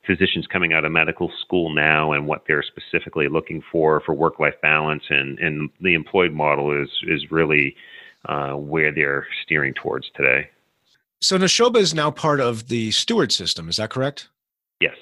[0.08, 4.40] physicians coming out of medical school now and what they're specifically looking for for work
[4.40, 7.76] life balance and, and the employed model is is really
[8.26, 10.50] uh, where they're steering towards today.
[11.22, 14.30] So Nashoba is now part of the Steward system, is that correct?
[14.80, 14.96] Yes.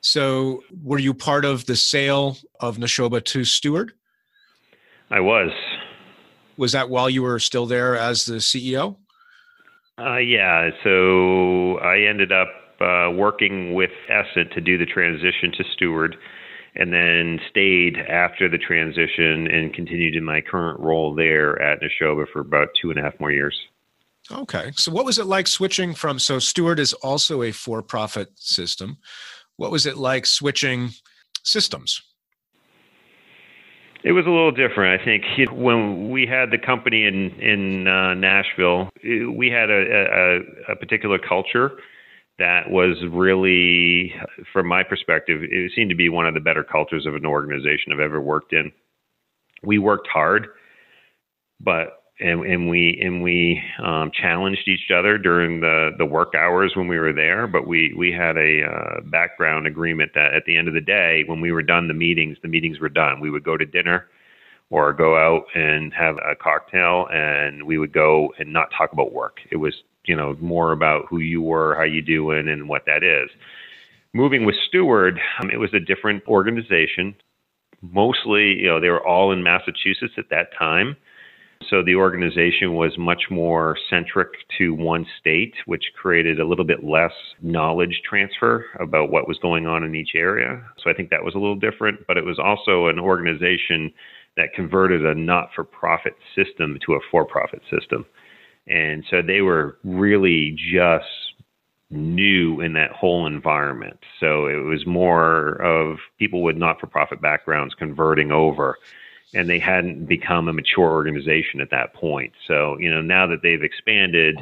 [0.00, 3.92] So, were you part of the sale of Nashoba to Steward?
[5.10, 5.50] I was.
[6.62, 8.94] Was that while you were still there as the CEO?
[9.98, 10.70] Uh, yeah.
[10.84, 12.46] So I ended up
[12.80, 16.14] uh, working with Essent to do the transition to Steward,
[16.76, 22.26] and then stayed after the transition and continued in my current role there at Nashoba
[22.32, 23.58] for about two and a half more years.
[24.30, 24.70] Okay.
[24.76, 26.20] So, what was it like switching from?
[26.20, 28.98] So, Steward is also a for profit system.
[29.56, 30.90] What was it like switching
[31.42, 32.02] systems?
[34.04, 35.00] It was a little different.
[35.00, 40.72] I think when we had the company in in uh, Nashville, we had a, a,
[40.72, 41.72] a particular culture
[42.38, 44.12] that was really,
[44.52, 47.92] from my perspective, it seemed to be one of the better cultures of an organization
[47.92, 48.72] I've ever worked in.
[49.62, 50.48] We worked hard,
[51.60, 56.72] but and, and we and we um, challenged each other during the the work hours
[56.76, 57.46] when we were there.
[57.46, 61.24] But we we had a uh, background agreement that at the end of the day,
[61.26, 63.20] when we were done the meetings, the meetings were done.
[63.20, 64.06] We would go to dinner
[64.70, 69.12] or go out and have a cocktail, and we would go and not talk about
[69.12, 69.38] work.
[69.50, 73.02] It was you know more about who you were, how you doing, and what that
[73.02, 73.30] is.
[74.14, 77.16] Moving with Steward, um, it was a different organization.
[77.80, 80.96] Mostly, you know, they were all in Massachusetts at that time
[81.68, 86.84] so the organization was much more centric to one state, which created a little bit
[86.84, 90.62] less knowledge transfer about what was going on in each area.
[90.82, 93.92] So I think that was a little different, but it was also an organization
[94.36, 98.06] that converted a not for profit system to a for profit system.
[98.66, 101.06] And so they were really just
[101.90, 103.98] new in that whole environment.
[104.18, 108.78] So it was more of people with not for profit backgrounds converting over
[109.34, 112.32] and they hadn't become a mature organization at that point.
[112.46, 114.38] So, you know, now that they've expanded,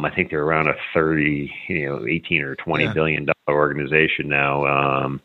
[0.00, 2.92] I think they're around a 30, you know, 18 or twenty yeah.
[2.92, 4.66] billion dollar organization now.
[4.66, 5.20] Um,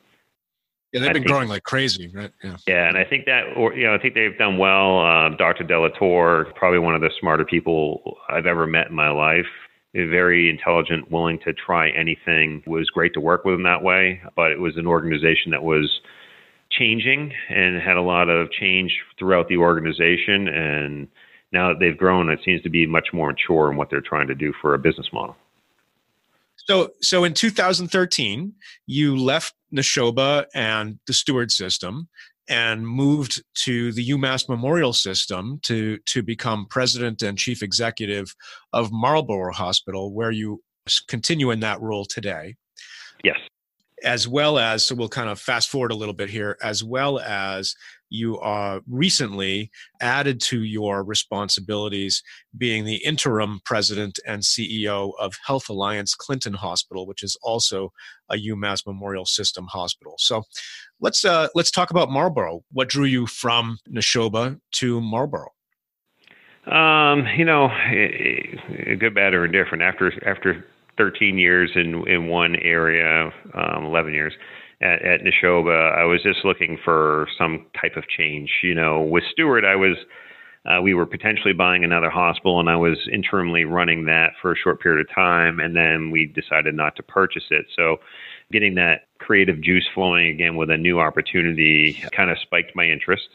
[0.92, 2.32] yeah, they've been think, growing like crazy, right?
[2.44, 2.58] Yeah.
[2.68, 5.00] Yeah, and I think that, or you know, I think they've done well.
[5.00, 5.64] Um, Dr.
[5.64, 9.46] de la Torre, probably one of the smarter people I've ever met in my life.
[9.94, 12.64] Very intelligent, willing to try anything.
[12.66, 15.64] It was great to work with him that way, but it was an organization that
[15.64, 16.02] was
[16.80, 20.48] changing and had a lot of change throughout the organization.
[20.48, 21.08] And
[21.52, 24.28] now that they've grown, it seems to be much more mature in what they're trying
[24.28, 25.36] to do for a business model.
[26.56, 28.54] So, so in 2013,
[28.86, 32.08] you left Nashoba and the Steward system
[32.48, 38.34] and moved to the UMass Memorial System to, to become president and chief executive
[38.74, 40.62] of Marlborough Hospital, where you
[41.08, 42.56] continue in that role today.
[43.24, 43.38] Yes
[44.04, 47.20] as well as so we'll kind of fast forward a little bit here as well
[47.20, 47.76] as
[48.10, 52.24] you are recently added to your responsibilities
[52.58, 57.92] being the interim president and CEO of Health Alliance Clinton Hospital, which is also
[58.30, 60.16] a UMass Memorial System hospital.
[60.18, 60.44] So
[61.00, 62.64] let's uh, let's talk about Marlborough.
[62.72, 65.54] What drew you from Nashoba to Marlborough?
[66.66, 67.70] Um, you know,
[69.00, 69.82] good, bad, or indifferent.
[69.82, 70.66] After after
[71.00, 74.34] 13 years in in one area, um, 11 years
[74.82, 75.98] at, at Nashoba.
[75.98, 78.52] I was just looking for some type of change.
[78.62, 79.96] You know, with Steward, I was
[80.66, 84.58] uh, we were potentially buying another hospital, and I was interimly running that for a
[84.58, 87.66] short period of time, and then we decided not to purchase it.
[87.76, 87.98] So
[88.52, 93.30] getting that creative juice flowing again with a new opportunity kind of spiked my interest.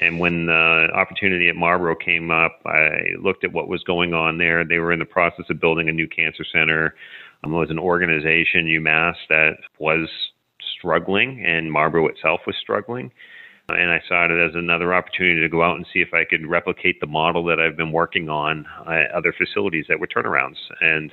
[0.00, 4.38] And when the opportunity at Marlborough came up, I looked at what was going on
[4.38, 4.64] there.
[4.64, 6.94] They were in the process of building a new cancer center.
[7.44, 10.08] Um, it was an organization, UMass, that was
[10.78, 13.12] struggling, and Marlborough itself was struggling.
[13.68, 16.46] And I saw it as another opportunity to go out and see if I could
[16.46, 20.56] replicate the model that I've been working on at other facilities that were turnarounds.
[20.80, 21.12] And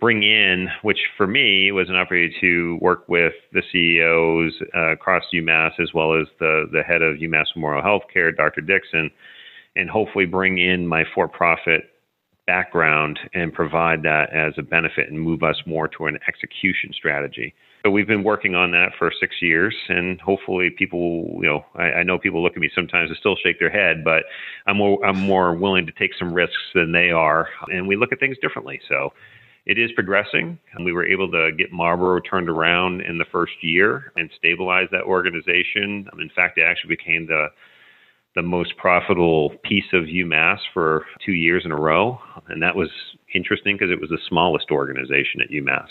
[0.00, 5.22] bring in, which for me was an opportunity to work with the CEOs uh, across
[5.34, 8.62] UMass as well as the, the head of UMass Memorial Healthcare, Dr.
[8.62, 9.10] Dickson,
[9.76, 11.90] and hopefully bring in my for profit
[12.46, 17.54] background and provide that as a benefit and move us more to an execution strategy.
[17.84, 22.00] So we've been working on that for six years, and hopefully, people, you know, I,
[22.00, 24.24] I, know people look at me sometimes and still shake their head, but
[24.66, 28.12] I'm more, I'm more willing to take some risks than they are, and we look
[28.12, 28.80] at things differently.
[28.86, 29.14] So
[29.70, 30.58] it is progressing.
[30.80, 35.04] We were able to get Marlborough turned around in the first year and stabilize that
[35.04, 36.08] organization.
[36.18, 37.46] In fact, it actually became the
[38.36, 42.88] the most profitable piece of UMass for two years in a row, and that was
[43.32, 45.88] interesting because it was the smallest organization at UMass.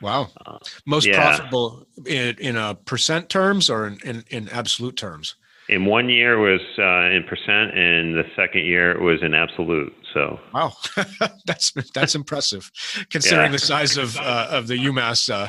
[0.00, 1.16] Wow, uh, most yeah.
[1.16, 5.36] profitable in, in a percent terms or in, in, in absolute terms?
[5.70, 9.94] in one year was uh, in percent, and the second year it was in absolute.
[10.12, 10.72] So wow,
[11.46, 12.70] that's that's impressive
[13.10, 13.52] considering yeah.
[13.52, 15.48] the size of uh, of the UMass uh,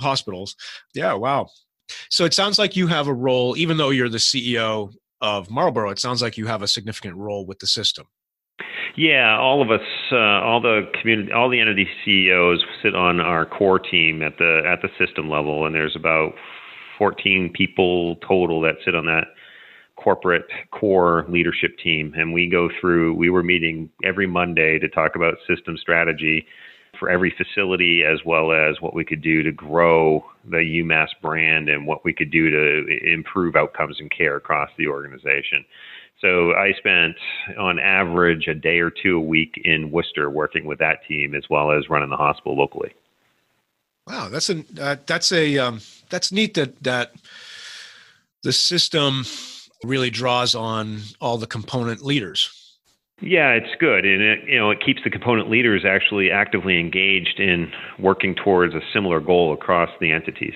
[0.00, 0.56] hospitals.
[0.94, 1.48] Yeah, wow.
[2.10, 5.90] So it sounds like you have a role, even though you're the CEO of Marlborough.
[5.90, 8.06] It sounds like you have a significant role with the system.
[8.96, 13.46] Yeah, all of us, uh, all the community, all the entity CEOs sit on our
[13.46, 16.34] core team at the at the system level, and there's about
[16.98, 19.28] 14 people total that sit on that
[20.02, 22.14] corporate core leadership team.
[22.16, 26.46] And we go through, we were meeting every Monday to talk about system strategy
[26.98, 31.68] for every facility as well as what we could do to grow the UMass brand
[31.68, 35.64] and what we could do to improve outcomes and care across the organization.
[36.20, 37.16] So I spent
[37.58, 41.42] on average a day or two a week in Worcester working with that team as
[41.50, 42.94] well as running the hospital locally.
[44.06, 47.12] Wow, that's a uh, that's a um, that's neat that that
[48.42, 49.24] the system
[49.84, 52.62] really draws on all the component leaders.
[53.22, 57.38] Yeah, it's good, and it you know it keeps the component leaders actually actively engaged
[57.38, 60.54] in working towards a similar goal across the entities.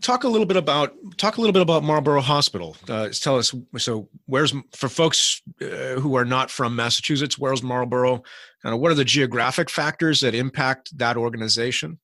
[0.00, 2.76] Talk a little bit about talk a little bit about Marlborough Hospital.
[2.88, 8.22] Uh, tell us so where's for folks uh, who are not from Massachusetts, where's Marlborough?
[8.62, 11.98] Kind of what are the geographic factors that impact that organization,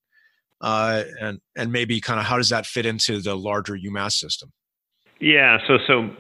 [0.61, 4.53] uh, and and maybe kind of how does that fit into the larger UMass system?
[5.19, 6.11] Yeah, so so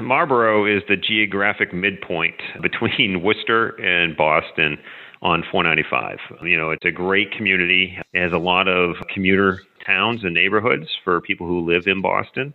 [0.00, 4.78] Marlborough is the geographic midpoint between Worcester and Boston
[5.22, 6.18] on 495.
[6.46, 7.98] You know, it's a great community.
[8.12, 12.54] It has a lot of commuter towns and neighborhoods for people who live in Boston.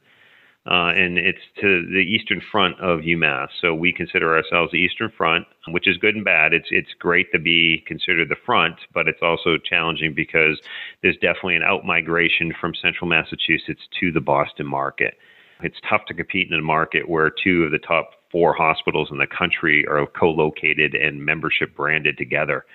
[0.70, 3.48] Uh, and it's to the eastern front of UMass.
[3.60, 6.54] So we consider ourselves the eastern front, which is good and bad.
[6.54, 10.60] It's it's great to be considered the front, but it's also challenging because
[11.02, 15.16] there's definitely an outmigration from central Massachusetts to the Boston market.
[15.62, 19.18] It's tough to compete in a market where two of the top four hospitals in
[19.18, 22.66] the country are co-located and membership branded together.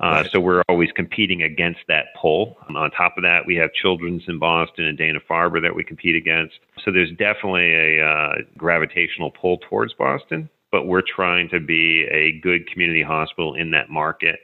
[0.00, 0.22] Uh.
[0.30, 2.56] So we're always competing against that pull.
[2.68, 6.14] on top of that, we have Children's in Boston and Dana Farber that we compete
[6.14, 6.54] against.
[6.84, 12.38] So there's definitely a uh, gravitational pull towards Boston, but we're trying to be a
[12.40, 14.38] good community hospital in that market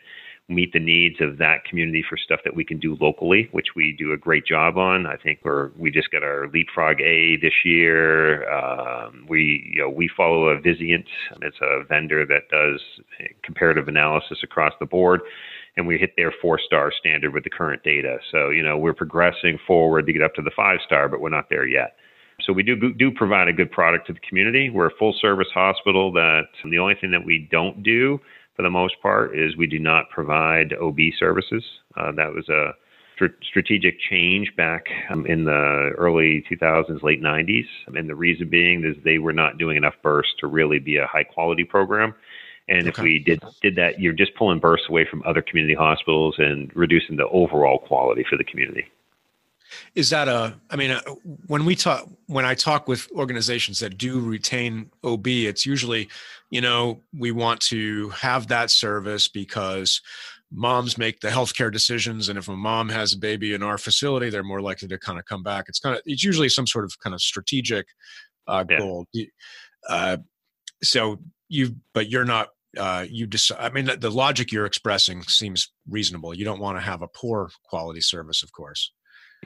[0.48, 3.96] meet the needs of that community for stuff that we can do locally, which we
[3.98, 5.07] do a great job on.
[5.07, 8.48] I think we're we just got our Leapfrog A this year.
[8.52, 11.07] Um, we you know we follow a Vizient.
[11.40, 12.80] It's a vendor that does
[13.42, 15.20] comparative analysis across the board.
[15.76, 18.18] And we hit their four star standard with the current data.
[18.30, 21.30] So, you know, we're progressing forward to get up to the five star, but we're
[21.30, 21.96] not there yet.
[22.42, 24.70] So we do do provide a good product to the community.
[24.70, 28.20] We're a full service hospital that the only thing that we don't do
[28.57, 31.64] for the most part is we do not provide OB services.
[31.97, 32.73] Uh, that was a
[33.17, 37.67] tr- strategic change back um, in the early 2000s, late 90s.
[37.94, 41.07] And the reason being is they were not doing enough births to really be a
[41.07, 42.15] high quality program.
[42.69, 42.88] And okay.
[42.88, 46.75] if we did did that, you're just pulling births away from other community hospitals and
[46.75, 48.87] reducing the overall quality for the community
[49.94, 51.00] is that a i mean uh,
[51.46, 56.08] when we talk when i talk with organizations that do retain ob it's usually
[56.50, 60.00] you know we want to have that service because
[60.54, 64.30] moms make the healthcare decisions and if a mom has a baby in our facility
[64.30, 65.66] they're more likely to kind of come back.
[65.68, 67.87] It's kind of it's usually some sort of kind of strategic
[68.46, 68.78] uh, yeah.
[68.78, 69.06] goal.
[69.88, 70.18] Uh,
[70.82, 71.18] so
[71.48, 75.72] you but you're not uh, you decide i mean the, the logic you're expressing seems
[75.88, 76.35] reasonable.
[76.35, 78.92] You don't want to have a poor quality service of course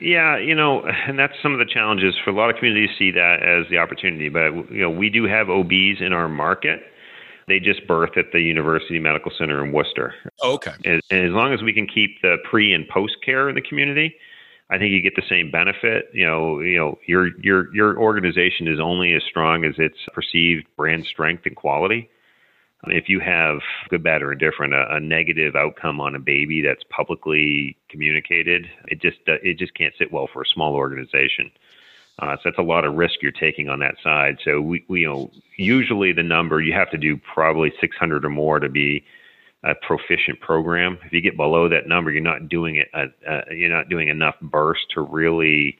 [0.01, 3.11] Yeah, you know, and that's some of the challenges for a lot of communities see
[3.13, 4.29] that as the opportunity.
[4.29, 6.81] But you know, we do have OBs in our market.
[7.47, 10.15] They just birth at the University Medical Center in Worcester.
[10.43, 10.73] Oh, okay.
[10.85, 13.63] And, and as long as we can keep the pre and post care in the
[13.63, 14.15] community,
[14.71, 16.11] I think you get the same benefit.
[16.13, 20.67] You know, you know, your your your organization is only as strong as its perceived
[20.77, 22.11] brand strength and quality.
[22.87, 23.59] If you have
[23.89, 29.01] good, bad, or indifferent, a, a negative outcome on a baby that's publicly communicated, it
[29.01, 31.51] just uh, it just can't sit well for a small organization.
[32.21, 34.39] Uh, so that's a lot of risk you're taking on that side.
[34.45, 38.29] So we, we, you know, usually the number you have to do probably 600 or
[38.29, 39.05] more to be
[39.63, 40.99] a proficient program.
[41.05, 42.89] If you get below that number, you're not doing it.
[42.93, 45.79] Uh, uh, you're not doing enough burst to really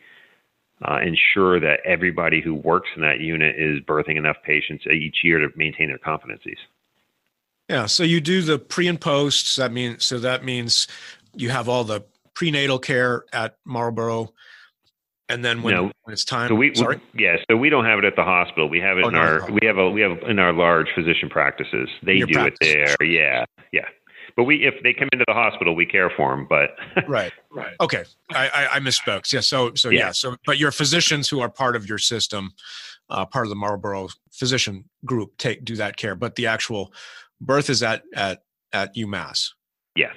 [0.87, 5.41] uh, ensure that everybody who works in that unit is birthing enough patients each year
[5.41, 6.59] to maintain their competencies.
[7.69, 7.87] Yeah.
[7.87, 9.57] So you do the pre and post.
[9.57, 10.87] That means so that means
[11.35, 12.05] you have all the
[12.35, 14.33] prenatal care at Marlborough.
[15.31, 17.37] And then when, no, when it's time, so we, sorry, we, yeah.
[17.51, 18.67] So we don't have it at the hospital.
[18.67, 19.59] We have it oh, in no, our, no.
[19.61, 21.91] we have a, we have in our large physician practices.
[22.03, 22.57] They do practice.
[22.63, 23.07] it there.
[23.07, 23.85] Yeah, yeah.
[24.39, 26.47] But we, if they come into the hospital, we care for them.
[26.49, 26.71] But
[27.09, 27.75] right, right.
[27.81, 29.31] Okay, I, I, I misspoke.
[29.31, 29.41] Yeah.
[29.41, 29.99] So, so yeah.
[29.99, 30.13] yeah.
[30.13, 32.53] So, but your physicians who are part of your system,
[33.11, 36.15] uh, part of the Marlborough physician group, take do that care.
[36.15, 36.93] But the actual
[37.41, 39.51] birth is at at at UMass.
[39.95, 40.15] Yes.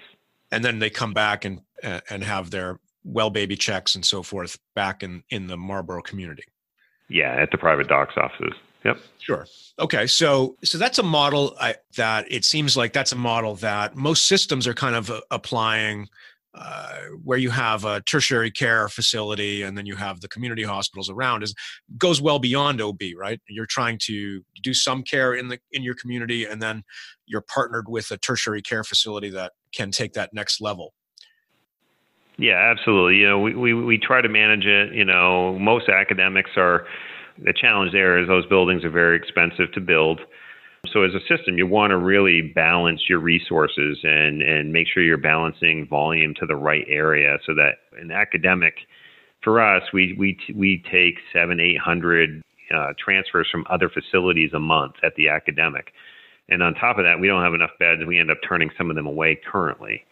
[0.52, 4.60] And then they come back and and have their well baby checks and so forth
[4.76, 6.44] back in in the Marlborough community.
[7.10, 8.54] Yeah, at the private docs offices.
[8.84, 8.98] Yep.
[9.20, 9.48] Sure.
[9.80, 10.08] Okay.
[10.08, 14.28] So so that's a model I, that it seems like that's a model that most
[14.28, 16.10] systems are kind of uh, applying
[16.54, 21.10] uh, where you have a tertiary care facility and then you have the community hospitals
[21.10, 21.54] around is
[21.98, 23.40] goes well beyond OB, right?
[23.48, 26.84] You're trying to do some care in the in your community and then
[27.26, 30.94] you're partnered with a tertiary care facility that can take that next level.
[32.38, 33.18] Yeah, absolutely.
[33.18, 34.94] You know, we, we, we try to manage it.
[34.94, 36.86] You know, most academics are
[37.38, 40.20] the challenge there is those buildings are very expensive to build.
[40.88, 45.04] So as a system, you want to really balance your resources and, and make sure
[45.04, 48.74] you're balancing volume to the right area so that an academic,
[49.44, 52.42] for us, we, we, we take seven, 800
[52.74, 55.94] uh, transfers from other facilities a month at the academic.
[56.50, 58.02] And on top of that, we don't have enough beds.
[58.06, 60.04] We end up turning some of them away currently.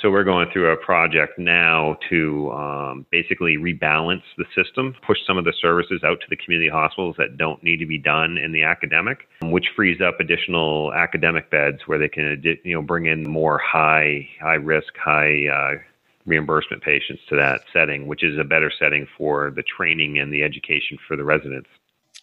[0.00, 5.38] So we're going through a project now to um, basically rebalance the system, push some
[5.38, 8.52] of the services out to the community hospitals that don't need to be done in
[8.52, 13.28] the academic, which frees up additional academic beds where they can you know bring in
[13.28, 15.80] more high high risk high uh,
[16.26, 20.42] reimbursement patients to that setting, which is a better setting for the training and the
[20.42, 21.68] education for the residents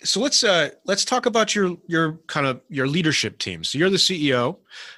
[0.04, 3.64] so let's uh, let's talk about your your kind of your leadership team.
[3.64, 4.58] So you're the CEO.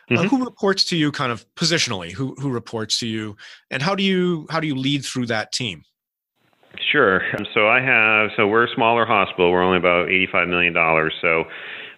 [0.09, 0.17] Uh, mm-hmm.
[0.17, 2.11] Uh, who reports to you, kind of positionally?
[2.11, 3.37] Who who reports to you,
[3.69, 5.83] and how do you how do you lead through that team?
[6.91, 7.21] Sure.
[7.53, 9.51] So I have so we're a smaller hospital.
[9.51, 11.13] We're only about eighty five million dollars.
[11.21, 11.45] So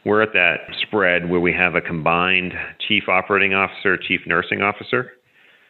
[0.06, 2.54] we're at that spread where we have a combined
[2.88, 5.12] chief operating officer, chief nursing officer.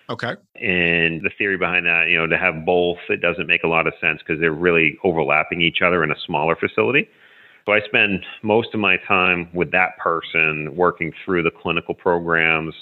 [0.09, 0.35] Okay.
[0.55, 3.85] And the theory behind that, you know, to have both, it doesn't make a lot
[3.85, 7.07] of sense because they're really overlapping each other in a smaller facility.
[7.69, 12.73] So I spend most of my time with that person working through the clinical programs,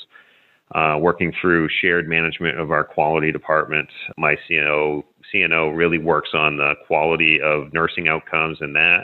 [0.73, 3.89] uh, working through shared management of our quality department.
[4.17, 5.03] My CNO
[5.35, 9.01] CNO really works on the quality of nursing outcomes and that,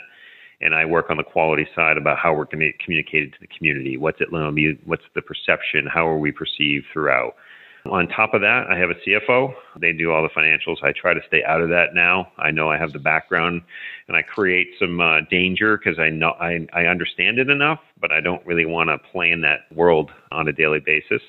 [0.62, 3.98] and I work on the quality side about how we're communicated to the community.
[3.98, 4.30] What's it?
[4.86, 5.86] What's the perception?
[5.94, 7.36] How are we perceived throughout?
[7.86, 9.54] On top of that, I have a CFO.
[9.80, 10.82] They do all the financials.
[10.84, 12.32] I try to stay out of that now.
[12.38, 13.62] I know I have the background,
[14.08, 18.14] and I create some uh, danger because I know I, I understand it enough, but
[18.14, 21.22] I don't really want to play in that world on a daily basis.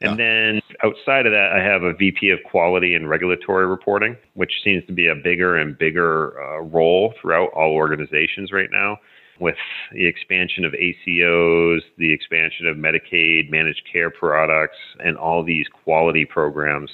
[0.00, 0.24] And yeah.
[0.24, 4.86] then outside of that, I have a VP of quality and regulatory reporting, which seems
[4.86, 8.98] to be a bigger and bigger uh, role throughout all organizations right now
[9.40, 9.56] with
[9.92, 16.24] the expansion of ACOs, the expansion of Medicaid managed care products, and all these quality
[16.24, 16.90] programs,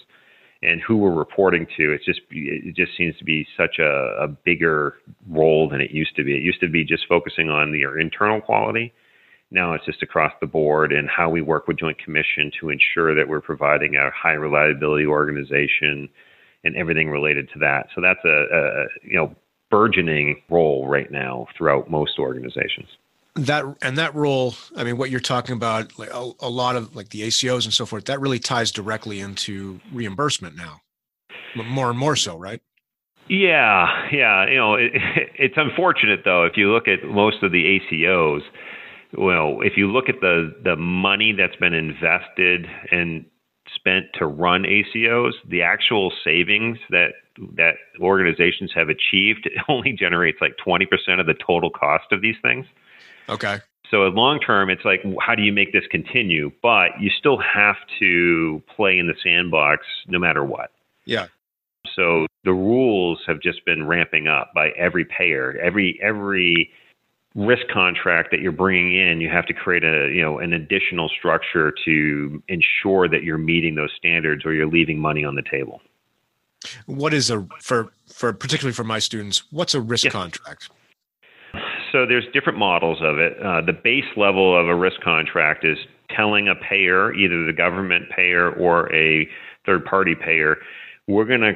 [0.62, 1.92] and who we're reporting to.
[1.92, 4.94] It's just it just seems to be such a, a bigger
[5.28, 6.36] role than it used to be.
[6.36, 8.92] It used to be just focusing on your internal quality.
[9.50, 13.14] Now it's just across the board and how we work with Joint Commission to ensure
[13.14, 16.08] that we're providing a high reliability organization
[16.62, 17.88] and everything related to that.
[17.94, 19.34] So that's a, a you know
[19.70, 22.88] burgeoning role right now throughout most organizations.
[23.36, 26.96] That and that role i mean what you're talking about like a, a, lot of
[26.96, 30.80] like the acos and so forth that really ties directly into reimbursement now.
[31.54, 32.60] More and more so right?
[33.28, 34.90] Yeah yeah you know it,
[35.38, 38.40] it's unfortunate though if you look at most of the acos
[39.16, 43.24] well if you look at the the money that's been invested and
[43.74, 47.12] spent to run ACOs, the actual savings that
[47.56, 50.84] that organizations have achieved only generates like 20%
[51.20, 52.66] of the total cost of these things.
[53.28, 53.58] Okay.
[53.90, 56.52] So long term, it's like, how do you make this continue?
[56.62, 60.70] But you still have to play in the sandbox no matter what.
[61.06, 61.26] Yeah.
[61.96, 65.58] So the rules have just been ramping up by every payer.
[65.60, 66.70] Every every
[67.34, 71.08] risk contract that you're bringing in, you have to create a you know an additional
[71.08, 75.80] structure to ensure that you're meeting those standards, or you're leaving money on the table.
[76.86, 79.44] What is a for for particularly for my students?
[79.50, 80.70] What's a risk contract?
[81.92, 83.40] So there's different models of it.
[83.42, 85.76] Uh, the base level of a risk contract is
[86.14, 89.28] telling a payer, either the government payer or a
[89.66, 90.58] third party payer,
[91.08, 91.54] we're going to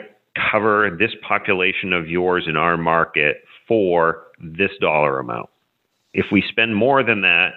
[0.50, 5.48] cover this population of yours in our market for this dollar amount.
[6.14, 7.50] If we spend more than that,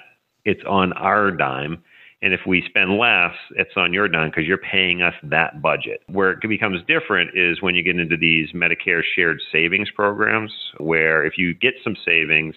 [0.44, 1.84] it's on our dime.
[2.22, 6.02] And if we spend less, it's on your dime because you're paying us that budget.
[6.08, 11.24] Where it becomes different is when you get into these Medicare shared savings programs, where
[11.24, 12.56] if you get some savings,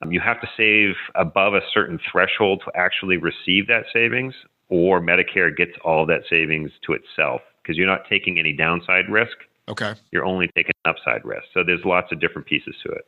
[0.00, 4.32] um, you have to save above a certain threshold to actually receive that savings,
[4.70, 9.36] or Medicare gets all that savings to itself because you're not taking any downside risk.
[9.68, 9.92] Okay.
[10.10, 11.44] You're only taking upside risk.
[11.52, 13.06] So there's lots of different pieces to it.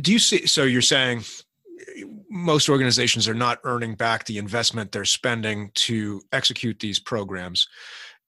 [0.00, 0.46] Do you see?
[0.46, 1.24] So you're saying
[2.30, 7.66] most organizations are not earning back the investment they're spending to execute these programs.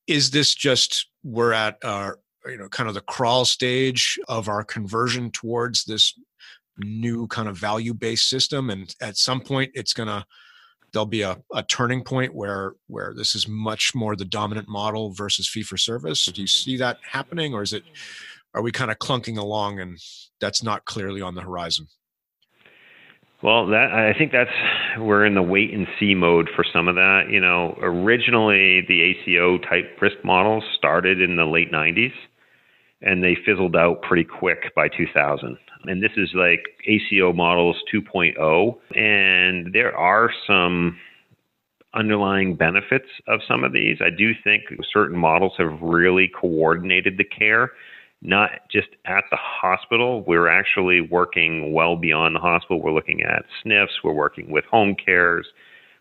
[0.07, 4.65] Is this just we're at our you know kind of the crawl stage of our
[4.65, 6.15] conversion towards this
[6.79, 10.25] new kind of value based system and at some point it's going to
[10.93, 15.13] there'll be a, a turning point where where this is much more the dominant model
[15.13, 17.83] versus fee for service do you see that happening or is it
[18.55, 19.99] are we kind of clunking along and
[20.41, 21.87] that's not clearly on the horizon
[23.43, 24.51] well that i think that's
[24.99, 29.03] we're in the wait and see mode for some of that you know originally the
[29.03, 32.13] aco type risk models started in the late 90s
[33.01, 38.77] and they fizzled out pretty quick by 2000 and this is like ACO models 2.0.
[38.97, 40.99] And there are some
[41.95, 43.99] underlying benefits of some of these.
[44.01, 47.73] I do think certain models have really coordinated the care,
[48.21, 50.25] not just at the hospital.
[50.27, 52.83] We're actually working well beyond the hospital.
[52.83, 55.47] We're looking at SNFs, we're working with home cares.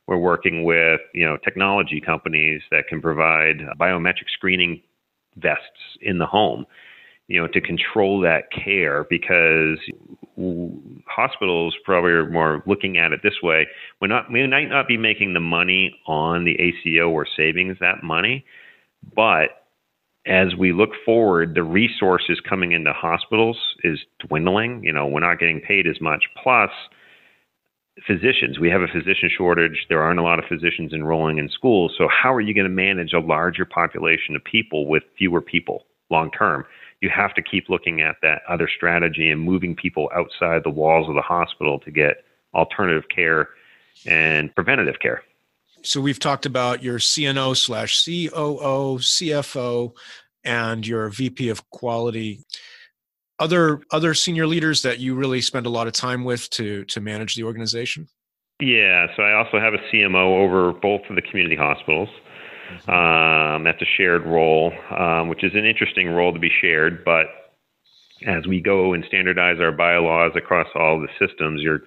[0.08, 4.82] We're working with, you know, technology companies that can provide biometric screening
[5.36, 6.66] vests in the home
[7.28, 9.78] you know, to control that care because
[11.08, 13.68] hospitals probably are more looking at it this way.
[14.00, 18.02] We're not, we might not be making the money on the ACO or savings that
[18.02, 18.46] money,
[19.14, 19.67] but
[20.28, 24.84] as we look forward, the resources coming into hospitals is dwindling.
[24.84, 26.26] You know, we're not getting paid as much.
[26.42, 26.70] Plus,
[28.06, 29.86] physicians, we have a physician shortage.
[29.90, 31.94] There aren't a lot of physicians enrolling in schools.
[31.98, 35.86] So, how are you going to manage a larger population of people with fewer people
[36.10, 36.66] long term?
[37.02, 41.08] you have to keep looking at that other strategy and moving people outside the walls
[41.08, 42.24] of the hospital to get
[42.54, 43.50] alternative care
[44.06, 45.24] and preventative care.
[45.88, 49.94] So we've talked about your CNO slash COO, CFO,
[50.44, 52.44] and your VP of quality.
[53.40, 57.00] Other other senior leaders that you really spend a lot of time with to to
[57.00, 58.10] manage the organization.
[58.60, 62.10] Yeah, so I also have a CMO over both of the community hospitals.
[62.88, 67.06] Um, that's a shared role, um, which is an interesting role to be shared.
[67.06, 67.28] But
[68.26, 71.84] as we go and standardize our bylaws across all the systems, you're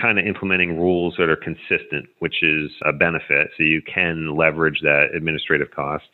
[0.00, 3.50] kind of implementing rules that are consistent, which is a benefit.
[3.56, 6.04] So you can leverage that administrative cost.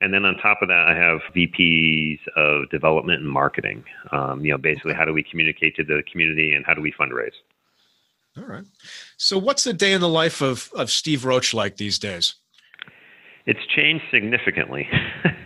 [0.00, 3.84] And then on top of that, I have VPs of development and marketing.
[4.12, 6.92] Um, you know, basically, how do we communicate to the community and how do we
[6.92, 7.32] fundraise?
[8.36, 8.64] All right.
[9.16, 12.34] So, what's the day in the life of of Steve Roach like these days?
[13.46, 14.88] It's changed significantly.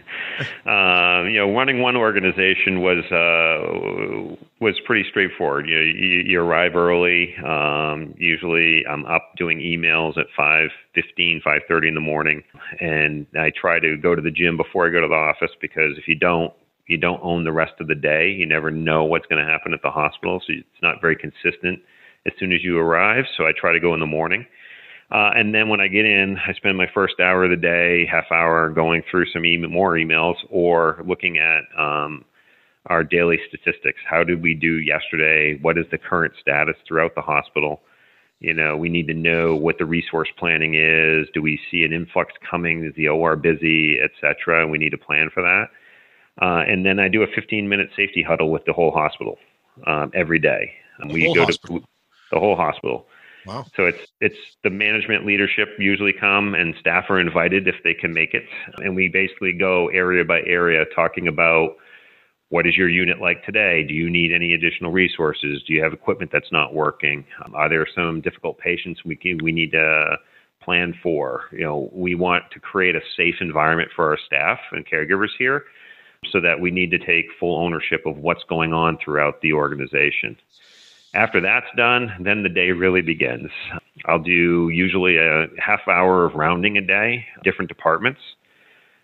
[0.67, 5.69] um, you know, running one organization was uh, was pretty straightforward.
[5.69, 7.35] You, you, you arrive early.
[7.45, 12.43] Um, usually, I'm up doing emails at five fifteen, five thirty in the morning,
[12.81, 15.99] and I try to go to the gym before I go to the office because
[15.99, 16.53] if you don't,
[16.87, 18.31] you don't own the rest of the day.
[18.31, 21.81] You never know what's going to happen at the hospital, so it's not very consistent
[22.27, 23.25] as soon as you arrive.
[23.37, 24.47] So I try to go in the morning.
[25.11, 28.07] Uh, and then when I get in, I spend my first hour of the day,
[28.07, 32.25] half hour, going through some e- more emails or looking at um,
[32.87, 34.01] our daily statistics.
[34.09, 35.59] How did we do yesterday?
[35.63, 37.81] What is the current status throughout the hospital?
[38.41, 41.27] You know, we need to know what the resource planning is.
[41.33, 42.85] Do we see an influx coming?
[42.85, 44.69] Is the OR busy, et cetera?
[44.69, 45.71] We need to plan for that.
[46.41, 49.39] Uh, and then I do a 15 minute safety huddle with the whole hospital
[49.87, 50.73] um, every day.
[51.01, 51.81] And we go hospital.
[51.81, 51.87] to
[52.31, 53.07] the whole hospital.
[53.49, 53.65] Wow.
[53.75, 58.13] So it's it's the management leadership usually come and staff are invited if they can
[58.13, 58.45] make it,
[58.77, 61.77] and we basically go area by area talking about
[62.51, 63.85] what is your unit like today?
[63.85, 65.63] Do you need any additional resources?
[65.67, 67.25] Do you have equipment that's not working?
[67.45, 70.17] Um, are there some difficult patients we can, we need to
[70.63, 71.45] plan for?
[71.53, 75.65] You know, we want to create a safe environment for our staff and caregivers here,
[76.31, 80.37] so that we need to take full ownership of what's going on throughout the organization.
[81.15, 83.51] After that's done, then the day really begins.
[84.05, 88.21] I'll do usually a half hour of rounding a day, different departments.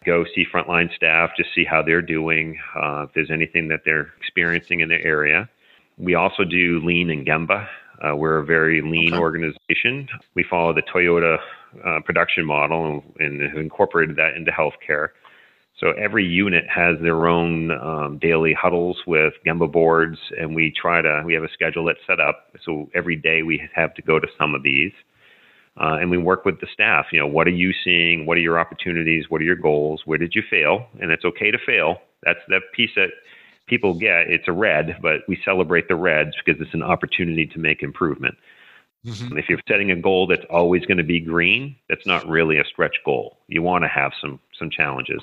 [0.05, 4.13] Go see frontline staff, just see how they're doing, uh, if there's anything that they're
[4.19, 5.49] experiencing in their area.
[5.97, 7.67] We also do lean and Gemba.
[8.03, 9.21] Uh, we're a very lean okay.
[9.21, 10.09] organization.
[10.35, 11.39] We follow the Toyota
[11.85, 15.09] uh, production model and, and have incorporated that into healthcare.
[15.85, 21.03] So every unit has their own um, daily huddles with Gemba boards, and we try
[21.03, 22.57] to we have a schedule that's set up.
[22.65, 24.93] So every day we have to go to some of these,
[25.79, 27.09] uh, and we work with the staff.
[27.13, 28.25] You know, what are you seeing?
[28.25, 29.27] What are your opportunities?
[29.29, 30.01] What are your goals?
[30.07, 30.87] Where did you fail?
[31.03, 31.99] And it's okay to fail.
[32.23, 33.11] That's that piece that
[33.67, 34.31] people get.
[34.31, 38.37] It's a red, but we celebrate the reds because it's an opportunity to make improvement.
[39.05, 39.37] Mm-hmm.
[39.37, 42.65] If you're setting a goal that's always going to be green, that's not really a
[42.65, 43.37] stretch goal.
[43.49, 45.21] You want to have some some challenges.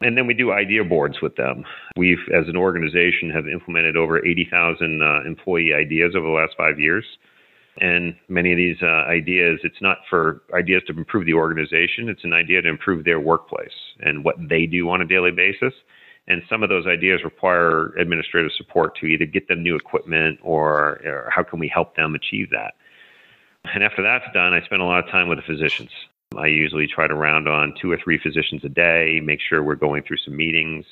[0.00, 1.64] And then we do idea boards with them.
[1.96, 6.80] We've, as an organization, have implemented over 80,000 uh, employee ideas over the last five
[6.80, 7.04] years.
[7.80, 12.24] And many of these uh, ideas, it's not for ideas to improve the organization, it's
[12.24, 15.74] an idea to improve their workplace and what they do on a daily basis.
[16.26, 21.00] And some of those ideas require administrative support to either get them new equipment or,
[21.04, 22.74] or how can we help them achieve that.
[23.64, 25.90] And after that's done, I spend a lot of time with the physicians.
[26.38, 29.74] I usually try to round on two or three physicians a day, make sure we're
[29.74, 30.84] going through some meetings.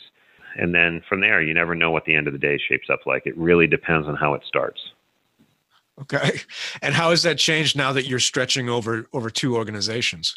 [0.57, 3.01] And then from there, you never know what the end of the day shapes up
[3.07, 3.27] like.
[3.27, 4.81] It really depends on how it starts.
[6.01, 6.41] Okay.
[6.83, 10.37] And how has that changed now that you're stretching over over two organizations?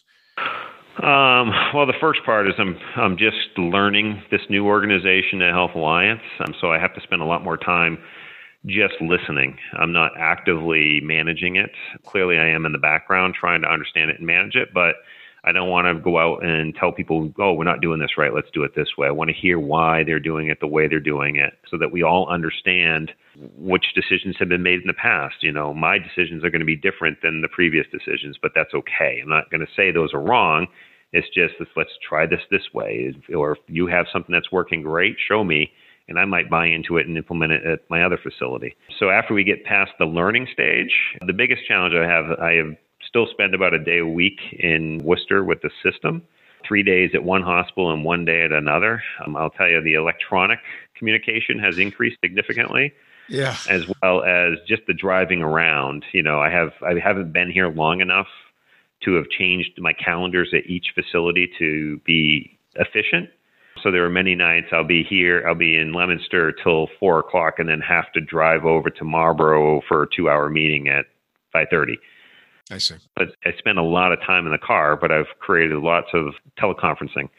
[1.02, 5.72] Um, well, the first part is I'm I'm just learning this new organization, the Health
[5.74, 7.98] Alliance, um, so I have to spend a lot more time
[8.66, 9.58] just listening.
[9.74, 11.72] I'm not actively managing it.
[12.06, 14.96] Clearly, I am in the background trying to understand it and manage it, but
[15.48, 18.34] I don't want to go out and tell people, oh, we're not doing this right.
[18.34, 19.08] Let's do it this way.
[19.08, 21.92] I want to hear why they're doing it the way they're doing it so that
[21.92, 23.12] we all understand
[23.56, 25.36] which decisions have been made in the past.
[25.42, 28.74] You know, my decisions are going to be different than the previous decisions, but that's
[28.74, 29.20] okay.
[29.22, 30.66] I'm not going to say those are wrong.
[31.14, 33.14] It's just let's try this this way.
[33.34, 35.72] Or if you have something that's working great, show me
[36.08, 38.76] and I might buy into it and implement it at my other facility.
[39.00, 40.94] So after we get past the learning stage,
[41.26, 42.76] the biggest challenge I have, I have
[43.08, 46.22] still spend about a day a week in Worcester with the system,
[46.68, 49.02] three days at one hospital and one day at another.
[49.26, 50.60] Um, I'll tell you, the electronic
[50.96, 52.94] communication has increased significantly.
[53.28, 53.58] Yeah.
[53.70, 56.06] As well as just the driving around.
[56.14, 58.28] You know, I have I haven't been here long enough
[59.04, 63.30] to have changed my calendars at each facility to be efficient.
[63.84, 67.56] So there are many nights I'll be here, I'll be in Leominster till four o'clock,
[67.60, 71.06] and then have to drive over to Marlborough for a two-hour meeting at
[71.52, 71.98] five thirty.
[72.72, 72.96] I see.
[73.16, 76.34] But I spend a lot of time in the car, but I've created lots of
[76.60, 77.30] teleconferencing.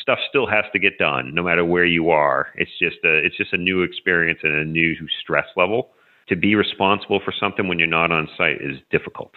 [0.00, 2.48] Stuff still has to get done, no matter where you are.
[2.56, 5.90] It's just a it's just a new experience and a new stress level.
[6.28, 9.32] To be responsible for something when you're not on site is difficult.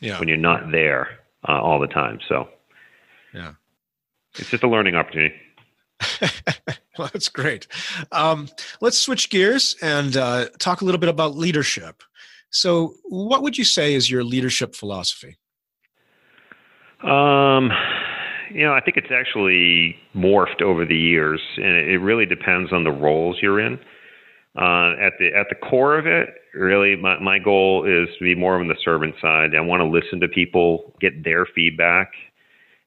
[0.00, 0.18] Yeah.
[0.18, 2.48] When you're not there uh, all the time, so
[3.34, 3.52] yeah,
[4.36, 5.34] it's just a learning opportunity.
[6.98, 7.66] well, that's great.
[8.12, 8.48] Um,
[8.80, 12.02] let's switch gears and uh, talk a little bit about leadership.
[12.50, 15.36] So, what would you say is your leadership philosophy?
[17.02, 17.70] Um,
[18.52, 22.84] you know, I think it's actually morphed over the years, and it really depends on
[22.84, 23.78] the roles you're in.
[24.56, 28.34] Uh, at the at the core of it, really, my, my goal is to be
[28.34, 29.54] more on the servant side.
[29.54, 32.12] I want to listen to people, get their feedback,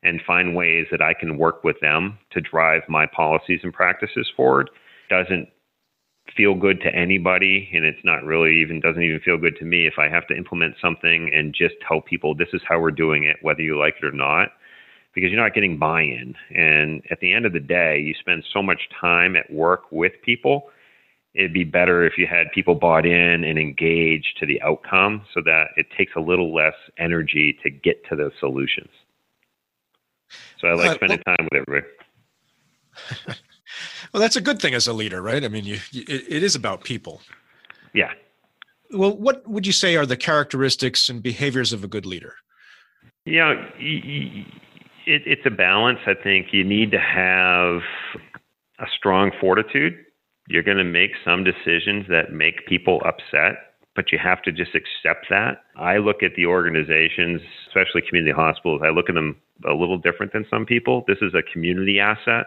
[0.03, 4.31] and find ways that I can work with them to drive my policies and practices
[4.35, 4.69] forward.
[5.09, 5.49] Doesn't
[6.35, 9.87] feel good to anybody and it's not really even doesn't even feel good to me
[9.87, 13.23] if I have to implement something and just tell people this is how we're doing
[13.23, 14.49] it whether you like it or not
[15.15, 18.61] because you're not getting buy-in and at the end of the day you spend so
[18.61, 20.69] much time at work with people
[21.33, 25.41] it'd be better if you had people bought in and engaged to the outcome so
[25.43, 28.89] that it takes a little less energy to get to those solutions
[30.59, 31.93] so I like uh, spending well, time with everybody.
[34.13, 35.43] well, that's a good thing as a leader, right?
[35.43, 37.21] I mean, you, you it, it is about people.
[37.93, 38.11] Yeah.
[38.91, 42.35] Well, what would you say are the characteristics and behaviors of a good leader?
[43.25, 44.47] Yeah, it,
[45.05, 45.99] it's a balance.
[46.07, 47.81] I think you need to have
[48.79, 49.93] a strong fortitude.
[50.47, 53.68] You're going to make some decisions that make people upset,
[53.99, 55.63] but you have to just accept that.
[55.75, 59.35] I look at the organizations, especially community hospitals, I look at them
[59.69, 61.03] a little different than some people.
[61.05, 62.45] This is a community asset.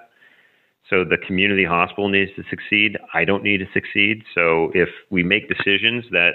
[0.89, 2.97] So the community hospital needs to succeed.
[3.13, 4.23] I don't need to succeed.
[4.35, 6.31] So if we make decisions that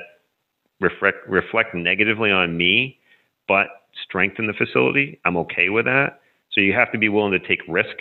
[0.82, 3.00] reflect reflect negatively on me,
[3.48, 3.66] but
[4.04, 6.20] strengthen the facility, I'm okay with that.
[6.52, 7.98] So you have to be willing to take risk,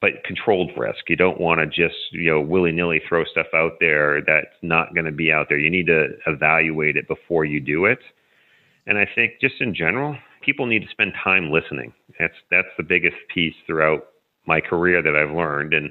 [0.00, 1.08] but controlled risk.
[1.08, 4.94] You don't want to just you know willy nilly throw stuff out there that's not
[4.94, 5.58] going to be out there.
[5.58, 7.98] You need to evaluate it before you do it.
[8.86, 11.92] And I think just in general, people need to spend time listening.
[12.18, 14.06] That's that's the biggest piece throughout
[14.46, 15.90] my career that I've learned, and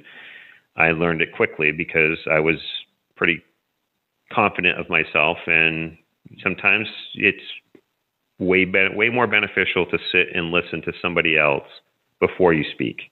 [0.76, 2.58] I learned it quickly because I was
[3.16, 3.41] pretty
[4.34, 5.38] confident of myself.
[5.45, 5.97] And
[6.41, 7.43] sometimes it's
[8.39, 11.68] way be- way more beneficial to sit and listen to somebody else
[12.20, 13.12] before you speak.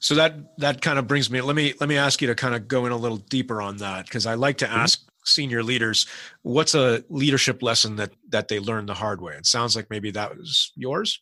[0.00, 1.40] So that that kind of brings me.
[1.40, 3.76] Let me let me ask you to kind of go in a little deeper on
[3.78, 4.78] that because I like to mm-hmm.
[4.80, 5.10] ask mm-hmm.
[5.24, 6.06] senior leaders
[6.42, 9.34] what's a leadership lesson that that they learned the hard way.
[9.34, 11.20] It sounds like maybe that was yours.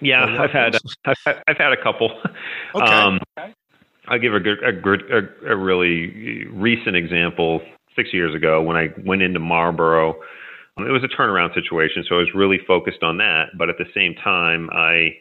[0.00, 2.10] Yeah, I've had I've, I've had a couple.
[2.74, 2.84] Okay.
[2.84, 3.20] Um,
[4.08, 7.60] I'll give a good, a good, a, a really recent example.
[7.96, 10.14] Six years ago, when I went into Marlborough,
[10.78, 13.46] it was a turnaround situation, so I was really focused on that.
[13.56, 15.16] But at the same time, I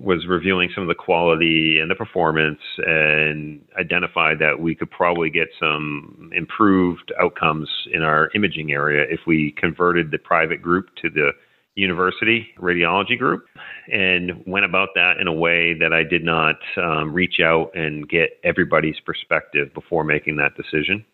[0.00, 5.28] was reviewing some of the quality and the performance and identified that we could probably
[5.28, 11.10] get some improved outcomes in our imaging area if we converted the private group to
[11.10, 11.32] the
[11.74, 13.44] university radiology group
[13.92, 18.08] and went about that in a way that I did not um, reach out and
[18.08, 21.04] get everybody's perspective before making that decision.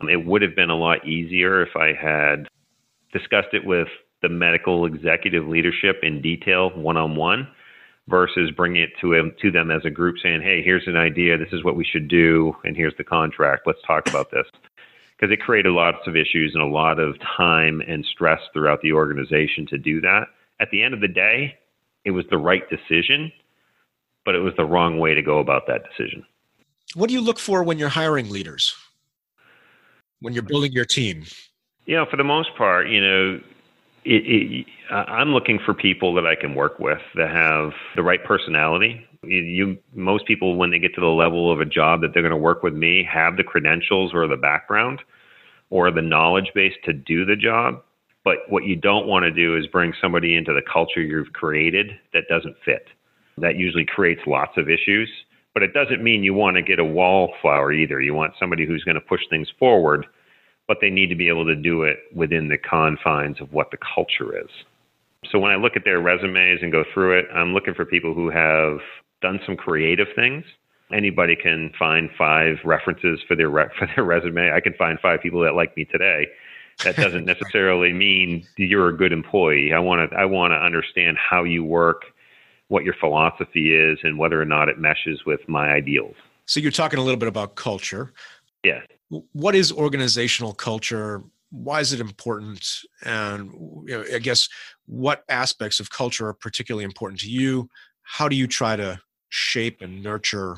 [0.00, 2.48] Um, it would have been a lot easier if I had
[3.12, 3.88] discussed it with
[4.22, 7.48] the medical executive leadership in detail one on one
[8.08, 11.36] versus bringing it to him to them as a group saying, "Hey, here's an idea.
[11.36, 13.66] This is what we should do, and here's the contract.
[13.66, 14.46] Let's talk about this."
[15.16, 18.92] Because it created lots of issues and a lot of time and stress throughout the
[18.92, 20.28] organization to do that.
[20.60, 21.58] At the end of the day,
[22.04, 23.32] it was the right decision,
[24.24, 26.24] but it was the wrong way to go about that decision.
[26.94, 28.76] What do you look for when you're hiring leaders?
[30.20, 31.24] When you're building your team?
[31.86, 33.40] You know, for the most part, you know,
[34.06, 38.22] it, it, I'm looking for people that I can work with that have the right
[38.24, 39.04] personality.
[39.24, 42.30] You, most people, when they get to the level of a job that they're going
[42.30, 45.00] to work with me, have the credentials or the background
[45.70, 47.82] or the knowledge base to do the job.
[48.24, 51.90] But what you don't want to do is bring somebody into the culture you've created
[52.12, 52.86] that doesn't fit.
[53.38, 55.10] That usually creates lots of issues.
[55.52, 58.00] But it doesn't mean you want to get a wallflower either.
[58.00, 60.06] You want somebody who's going to push things forward
[60.68, 63.78] but they need to be able to do it within the confines of what the
[63.94, 64.50] culture is.
[65.30, 68.14] So when I look at their resumes and go through it, I'm looking for people
[68.14, 68.78] who have
[69.22, 70.44] done some creative things.
[70.92, 74.52] Anybody can find five references for their re- for their resume.
[74.52, 76.26] I can find five people that like me today.
[76.84, 79.72] That doesn't necessarily mean you're a good employee.
[79.72, 82.02] I want to I want to understand how you work,
[82.68, 86.14] what your philosophy is, and whether or not it meshes with my ideals.
[86.44, 88.12] So you're talking a little bit about culture.
[88.62, 91.22] Yeah what is organizational culture?
[91.50, 92.82] Why is it important?
[93.04, 93.50] And
[93.86, 94.48] you know, i guess
[94.86, 97.68] what aspects of culture are particularly important to you?
[98.02, 100.56] How do you try to shape and nurture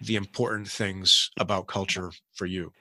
[0.00, 2.72] the important things about culture for you?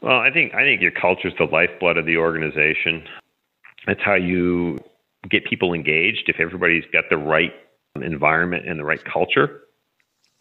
[0.00, 3.04] Well i think i think your culture is the lifeblood of the organization.
[3.88, 4.78] It's how you
[5.30, 6.28] get people engaged.
[6.28, 7.52] If everybody's got the right
[7.96, 9.62] environment and the right culture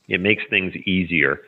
[0.07, 1.41] it makes things easier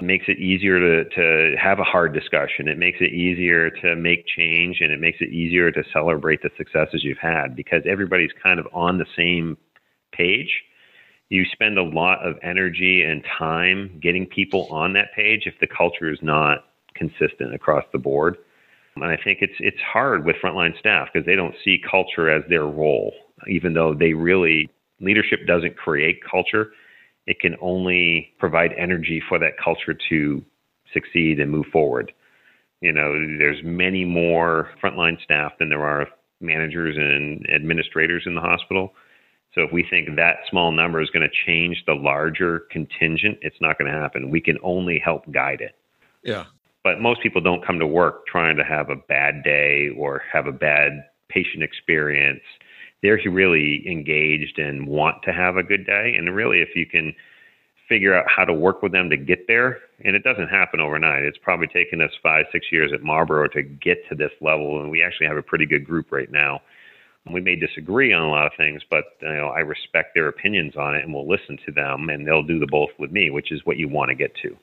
[0.00, 2.68] it makes it easier to, to have a hard discussion.
[2.68, 6.50] It makes it easier to make change and it makes it easier to celebrate the
[6.56, 9.58] successes you've had because everybody's kind of on the same
[10.12, 10.62] page.
[11.28, 15.66] You spend a lot of energy and time getting people on that page if the
[15.66, 18.36] culture is not consistent across the board.
[18.96, 22.42] And I think it's it's hard with frontline staff because they don't see culture as
[22.48, 23.12] their role,
[23.48, 24.68] even though they really
[25.00, 26.72] leadership doesn't create culture
[27.26, 30.44] it can only provide energy for that culture to
[30.92, 32.12] succeed and move forward.
[32.80, 36.08] You know, there's many more frontline staff than there are
[36.40, 38.94] managers and administrators in the hospital.
[39.54, 43.60] So if we think that small number is going to change the larger contingent, it's
[43.60, 44.30] not going to happen.
[44.30, 45.74] We can only help guide it.
[46.22, 46.44] Yeah.
[46.82, 50.46] But most people don't come to work trying to have a bad day or have
[50.46, 52.40] a bad patient experience
[53.02, 56.14] they're really engaged and want to have a good day.
[56.16, 57.14] And really, if you can
[57.88, 61.24] figure out how to work with them to get there, and it doesn't happen overnight.
[61.24, 64.90] It's probably taken us five, six years at Marlborough to get to this level, and
[64.90, 66.60] we actually have a pretty good group right now.
[67.30, 70.76] We may disagree on a lot of things, but you know, I respect their opinions
[70.76, 73.50] on it, and we'll listen to them, and they'll do the both with me, which
[73.52, 74.56] is what you want to get to.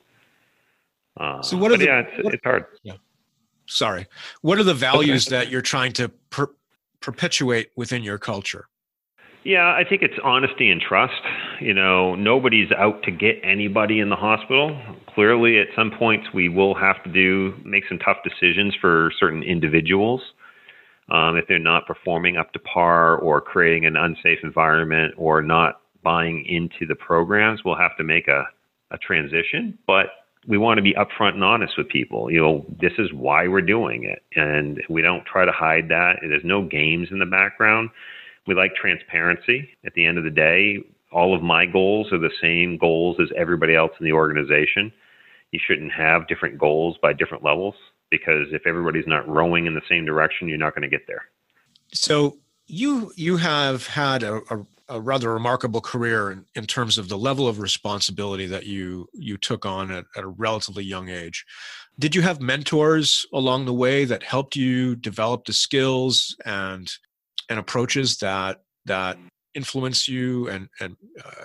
[1.20, 2.64] Uh, so what are the, yeah, it's, what, it's hard.
[2.82, 2.94] Yeah.
[3.66, 4.06] sorry.
[4.40, 6.50] What are the values that you're trying to per-
[7.00, 8.68] perpetuate within your culture?
[9.44, 11.22] Yeah, I think it's honesty and trust.
[11.60, 14.78] You know, nobody's out to get anybody in the hospital.
[15.14, 19.42] Clearly, at some points, we will have to do make some tough decisions for certain
[19.42, 20.20] individuals
[21.10, 25.80] um, if they're not performing up to par or creating an unsafe environment or not
[26.02, 27.64] buying into the programs.
[27.64, 28.44] We'll have to make a,
[28.90, 30.06] a transition, but
[30.48, 32.30] we want to be upfront and honest with people.
[32.30, 36.16] You know, this is why we're doing it, and we don't try to hide that.
[36.22, 37.90] There's no games in the background.
[38.46, 39.68] We like transparency.
[39.84, 40.78] At the end of the day,
[41.12, 44.90] all of my goals are the same goals as everybody else in the organization.
[45.52, 47.74] You shouldn't have different goals by different levels
[48.10, 51.26] because if everybody's not rowing in the same direction, you're not going to get there.
[51.92, 57.08] So you you have had a, a, a rather remarkable career in, in, terms of
[57.08, 61.44] the level of responsibility that you you took on at, at a relatively young age.
[61.98, 66.90] Did you have mentors along the way that helped you develop the skills and
[67.48, 69.18] and approaches that that
[69.54, 71.44] influence you and and, uh,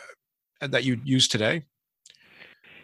[0.61, 1.63] and that you use today?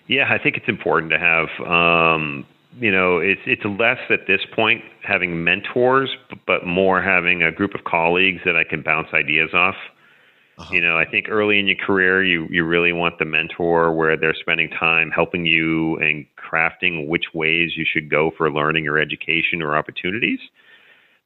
[0.07, 1.47] Yeah, I think it's important to have.
[1.67, 2.45] Um,
[2.79, 6.09] you know, it's it's less at this point having mentors,
[6.45, 9.75] but more having a group of colleagues that I can bounce ideas off.
[10.59, 10.73] Uh-huh.
[10.73, 14.17] You know, I think early in your career, you you really want the mentor where
[14.17, 18.99] they're spending time helping you and crafting which ways you should go for learning or
[18.99, 20.39] education or opportunities.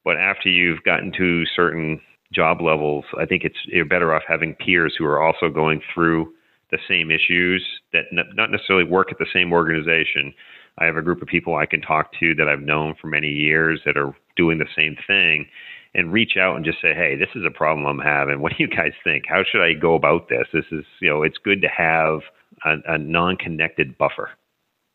[0.06, 2.00] But after you've gotten to certain
[2.32, 6.32] job levels, I think it's you're better off having peers who are also going through
[6.70, 10.34] the same issues that not necessarily work at the same organization.
[10.78, 13.30] I have a group of people I can talk to that I've known for many
[13.30, 15.48] years that are doing the same thing
[15.96, 18.42] and reach out and just say, "Hey, this is a problem I'm having.
[18.42, 19.26] What do you guys think?
[19.28, 22.22] How should I go about this?" This is, you know, it's good to have
[22.66, 24.32] a, a non-connected buffer.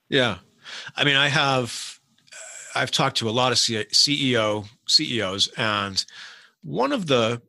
[0.08, 0.38] Yeah,
[0.96, 2.00] I mean, I have
[2.74, 6.04] I've talked to a lot of CEO CEOs, and
[6.62, 7.42] one of the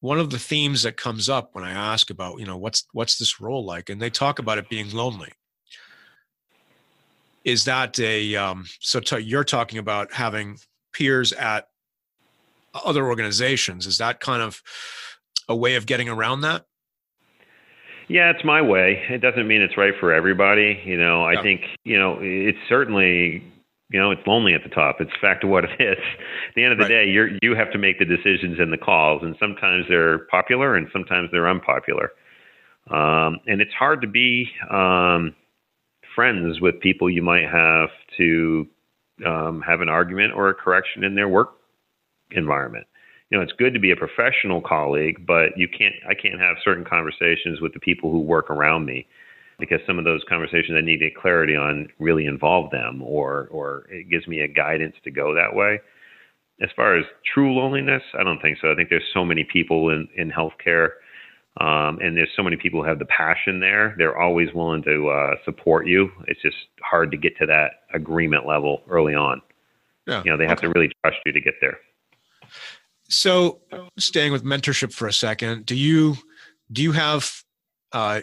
[0.00, 3.18] one of the themes that comes up when I ask about, you know, what's what's
[3.18, 5.32] this role like, and they talk about it being lonely.
[7.44, 10.58] Is that a um, so t- you're talking about having
[10.92, 11.68] peers at
[12.74, 13.86] other organizations?
[13.86, 14.62] Is that kind of
[15.48, 16.64] a way of getting around that?
[18.08, 19.02] Yeah, it's my way.
[19.08, 20.82] It doesn't mean it's right for everybody.
[20.84, 23.42] You know, I think, you know, it's certainly
[23.90, 24.96] you know, it's lonely at the top.
[25.00, 25.98] It's fact of what it is.
[26.48, 27.04] At the end of the right.
[27.04, 30.74] day, you you have to make the decisions and the calls, and sometimes they're popular
[30.74, 32.10] and sometimes they're unpopular.
[32.90, 35.34] Um, and it's hard to be um,
[36.14, 38.66] friends with people you might have to
[39.24, 41.52] um, have an argument or a correction in their work
[42.36, 42.86] environment.
[43.30, 45.94] You know, it's good to be a professional colleague, but you can't.
[46.08, 49.06] I can't have certain conversations with the people who work around me
[49.58, 53.48] because some of those conversations I need to get clarity on really involve them or
[53.50, 55.80] or it gives me a guidance to go that way.
[56.62, 57.04] As far as
[57.34, 58.70] true loneliness, I don't think so.
[58.70, 60.90] I think there's so many people in, in healthcare
[61.60, 63.94] um, and there's so many people who have the passion there.
[63.96, 66.10] They're always willing to uh, support you.
[66.26, 69.40] It's just hard to get to that agreement level early on.
[70.06, 70.22] Yeah.
[70.24, 70.66] You know, they have okay.
[70.66, 71.78] to really trust you to get there.
[73.08, 73.60] So,
[73.98, 76.16] staying with mentorship for a second, do you
[76.72, 77.30] do you have
[77.92, 78.22] uh,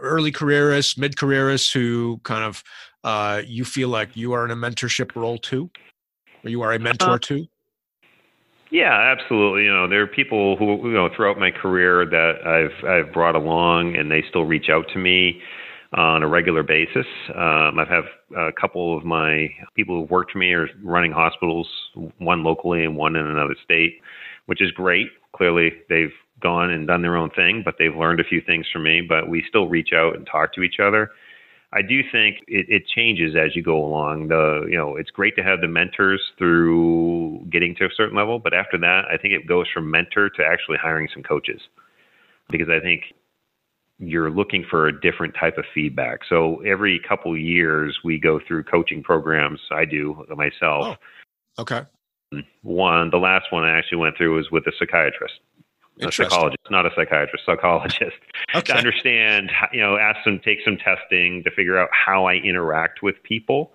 [0.00, 2.62] early careerists, mid careerists who kind of
[3.04, 5.70] uh, you feel like you are in a mentorship role too,
[6.44, 7.46] or you are a mentor uh, too?
[8.70, 9.64] Yeah, absolutely.
[9.64, 13.34] You know, there are people who you know throughout my career that I've I've brought
[13.34, 15.40] along, and they still reach out to me
[15.94, 17.06] on a regular basis.
[17.34, 18.04] Um, I've have
[18.36, 21.68] a couple of my people who've worked for me are running hospitals,
[22.18, 24.00] one locally and one in another state,
[24.46, 25.08] which is great.
[25.34, 28.82] Clearly, they've gone and done their own thing, but they've learned a few things from
[28.82, 29.00] me.
[29.00, 31.10] But we still reach out and talk to each other.
[31.72, 34.28] I do think it, it, changes as you go along.
[34.28, 38.38] The you know it's great to have the mentors through getting to a certain level,
[38.38, 41.60] but after that, I think it goes from mentor to actually hiring some coaches,
[42.50, 43.02] because I think
[43.98, 46.20] you're looking for a different type of feedback.
[46.28, 49.60] So every couple years, we go through coaching programs.
[49.72, 50.96] I do myself.
[51.58, 51.82] Oh, okay.
[52.62, 55.40] One, the last one I actually went through was with a psychiatrist
[56.00, 58.16] a psychologist, not a psychiatrist, psychologist,
[58.54, 58.72] okay.
[58.72, 63.02] to understand, you know, ask them, take some testing to figure out how I interact
[63.02, 63.72] with people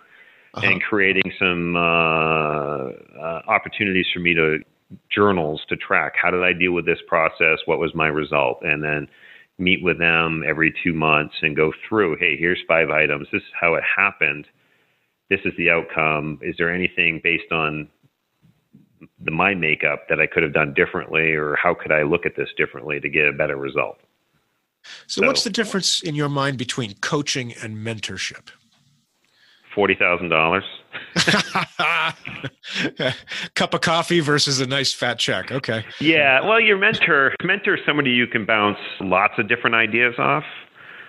[0.54, 0.68] uh-huh.
[0.68, 4.60] and creating some uh, uh, opportunities for me to
[5.10, 7.60] journals to track how did I deal with this process?
[7.66, 8.60] What was my result?
[8.62, 9.08] And then
[9.60, 13.28] meet with them every two months and go through, hey, here's five items.
[13.32, 14.48] This is how it happened.
[15.30, 16.40] This is the outcome.
[16.42, 17.88] Is there anything based on
[19.20, 22.36] the my makeup that I could have done differently, or how could I look at
[22.36, 24.00] this differently to get a better result?
[25.08, 28.50] So, so what's the difference in your mind between coaching and mentorship?
[29.74, 30.64] Forty thousand dollars.
[33.56, 35.52] Cup of coffee versus a nice fat check.
[35.52, 35.86] Okay.
[36.00, 36.42] Yeah.
[36.42, 40.44] Well, your mentor, mentor is somebody you can bounce lots of different ideas off.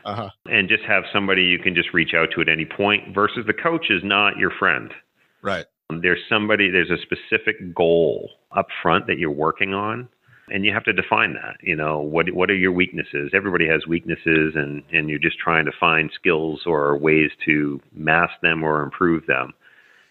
[0.04, 0.28] Uh-huh.
[0.46, 3.54] And just have somebody you can just reach out to at any point versus the
[3.54, 4.92] coach is not your friend.
[5.40, 5.64] Right.
[6.02, 10.08] There's somebody, there's a specific goal up front that you're working on
[10.50, 13.86] and you have to define that you know what what are your weaknesses everybody has
[13.86, 18.82] weaknesses and and you're just trying to find skills or ways to mask them or
[18.82, 19.52] improve them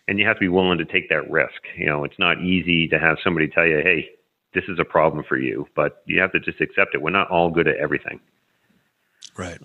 [0.08, 1.62] and you have to be willing to take that risk.
[1.78, 4.10] You know it's not easy to have somebody tell you hey
[4.54, 7.02] this is a problem for you but you have to just accept it.
[7.02, 8.20] We're not all good at everything.
[9.38, 9.60] Right.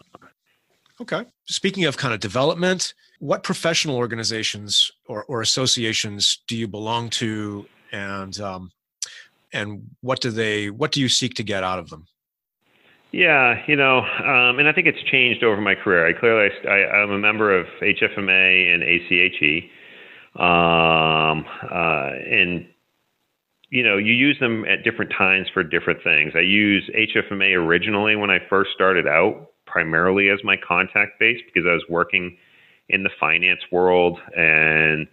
[1.00, 1.24] Okay.
[1.46, 7.66] Speaking of kind of development what professional organizations or, or associations do you belong to?
[7.92, 8.70] And um,
[9.52, 12.06] and what do they what do you seek to get out of them?
[13.10, 16.06] Yeah, you know, um, and I think it's changed over my career.
[16.06, 19.70] I clearly, I, am a member of HFMA and ACHE,
[20.38, 22.66] um, uh, and
[23.70, 26.32] you know, you use them at different times for different things.
[26.34, 31.68] I use HFMA originally when I first started out, primarily as my contact base because
[31.68, 32.38] I was working
[32.88, 35.06] in the finance world and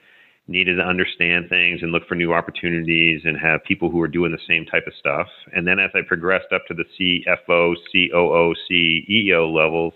[0.48, 4.32] needed to understand things and look for new opportunities and have people who are doing
[4.32, 5.28] the same type of stuff.
[5.54, 9.94] And then as I progressed up to the CFO, COO, CEO levels,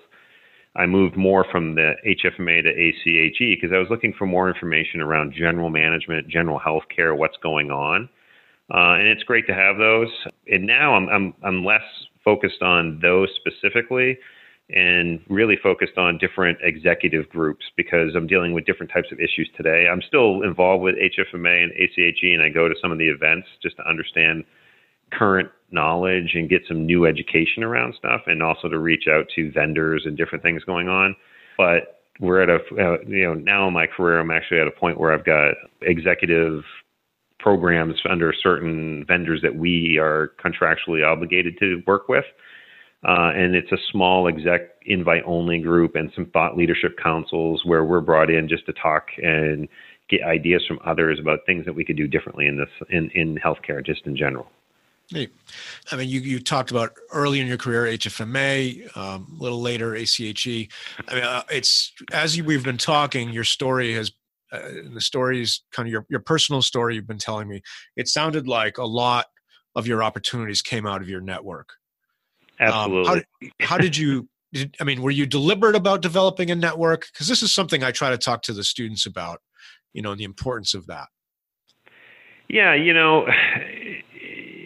[0.76, 5.01] I moved more from the HFMA to ACHE because I was looking for more information
[5.01, 8.07] around general management, general healthcare, what's going on.
[8.72, 10.09] Uh, and it's great to have those.
[10.47, 11.82] And now I'm, I'm, I'm less
[12.24, 14.17] focused on those specifically
[14.70, 19.49] and really focused on different executive groups because I'm dealing with different types of issues
[19.57, 19.88] today.
[19.91, 23.47] I'm still involved with HFMA and ACHE, and I go to some of the events
[23.63, 24.43] just to understand
[25.12, 29.51] current knowledge and get some new education around stuff, and also to reach out to
[29.51, 31.16] vendors and different things going on.
[31.57, 34.72] But we're at a, uh, you know, now in my career, I'm actually at a
[34.72, 36.64] point where I've got executive
[37.39, 42.26] programs under certain vendors that we are contractually obligated to work with.
[43.07, 47.86] Uh, and it's a small exec invite only group and some thought leadership councils where
[47.86, 49.70] we're brought in just to talk and
[50.10, 53.38] get ideas from others about things that we could do differently in this in, in
[53.38, 54.47] healthcare just in general.
[55.12, 55.30] Hey,
[55.91, 59.95] I mean, you, you talked about early in your career HFMA, um, a little later
[59.95, 60.70] ACHE.
[61.07, 64.12] I mean, uh, it's as you, we've been talking, your story has
[64.51, 64.60] uh,
[64.93, 67.62] the stories kind of your, your personal story you've been telling me.
[67.95, 69.26] It sounded like a lot
[69.76, 71.74] of your opportunities came out of your network.
[72.60, 73.12] Absolutely.
[73.12, 73.24] Um,
[73.60, 74.28] how, how, did you?
[74.53, 77.07] Did, I mean, were you deliberate about developing a network?
[77.12, 79.41] Because this is something I try to talk to the students about.
[79.93, 81.07] You know, the importance of that.
[82.47, 83.28] Yeah, you know,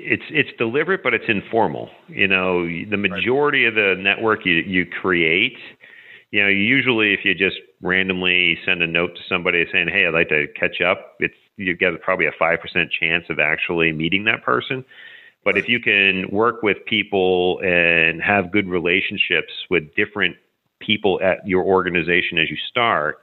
[0.05, 1.89] it's it's deliberate, but it's informal.
[2.07, 3.69] You know, the majority right.
[3.69, 5.57] of the network you you create,
[6.31, 10.13] you know, usually if you just randomly send a note to somebody saying, "Hey, I'd
[10.13, 14.25] like to catch up," it's you get probably a five percent chance of actually meeting
[14.25, 14.83] that person.
[15.43, 20.37] But if you can work with people and have good relationships with different
[20.79, 23.19] people at your organization as you start,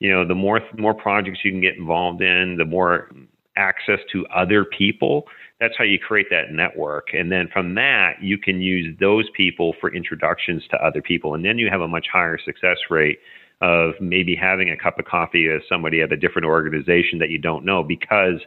[0.00, 3.10] you know, the more more projects you can get involved in, the more
[3.56, 5.26] access to other people.
[5.60, 7.08] That's how you create that network.
[7.12, 11.34] And then from that, you can use those people for introductions to other people.
[11.34, 13.18] And then you have a much higher success rate
[13.60, 17.38] of maybe having a cup of coffee with somebody at a different organization that you
[17.38, 18.40] don't know because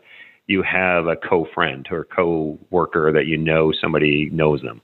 [0.47, 4.81] you have a co-friend or co-worker that you know somebody knows them.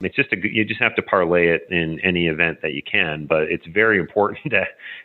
[0.00, 3.26] It's just a you just have to parlay it in any event that you can,
[3.26, 4.64] but it's very important to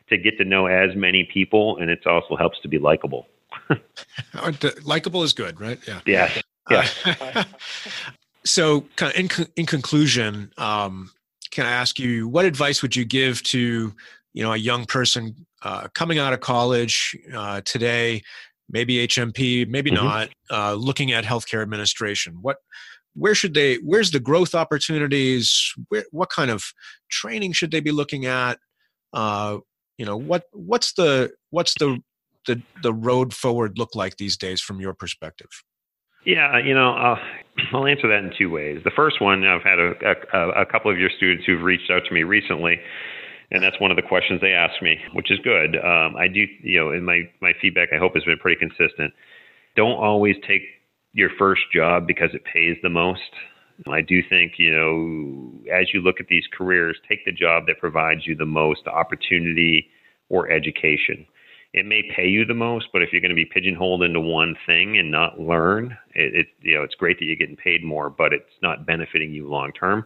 [0.10, 3.28] to get to know as many people, and it also helps to be likable.
[4.84, 5.80] likable is good, right?
[5.88, 6.02] Yeah.
[6.06, 6.42] Yeah.
[6.70, 6.88] Yeah.
[7.06, 7.44] Uh,
[8.46, 11.12] so, kind of in in conclusion, um,
[11.52, 13.94] can I ask you what advice would you give to
[14.34, 18.22] you know a young person uh, coming out of college uh, today
[18.72, 20.06] maybe HMP, maybe mm-hmm.
[20.06, 22.38] not, uh, looking at healthcare administration.
[22.42, 22.58] What,
[23.14, 23.76] where should they?
[23.76, 25.74] Where's the growth opportunities?
[25.90, 26.64] Where, what kind of
[27.10, 28.58] training should they be looking at?
[29.14, 29.58] Uh,
[29.98, 32.00] you know, what what's the what's the
[32.48, 35.50] the the road forward look like these days from your perspective?
[36.26, 37.20] Yeah, you know, I'll,
[37.74, 38.82] I'll answer that in two ways.
[38.84, 39.94] The first one, I've had a,
[40.34, 42.80] a, a couple of your students who've reached out to me recently
[43.52, 45.76] and that's one of the questions they ask me, which is good.
[45.76, 49.14] Um, I do, you know, in my my feedback, I hope has been pretty consistent.
[49.76, 50.62] Don't always take
[51.14, 53.22] your first job because it pays the most.
[53.92, 57.80] I do think, you know, as you look at these careers, take the job that
[57.80, 59.88] provides you the most opportunity
[60.30, 61.26] or education.
[61.74, 64.56] It may pay you the most, but if you're going to be pigeonholed into one
[64.66, 68.10] thing and not learn, it, it you know, it's great that you're getting paid more,
[68.10, 70.06] but it's not benefiting you long term.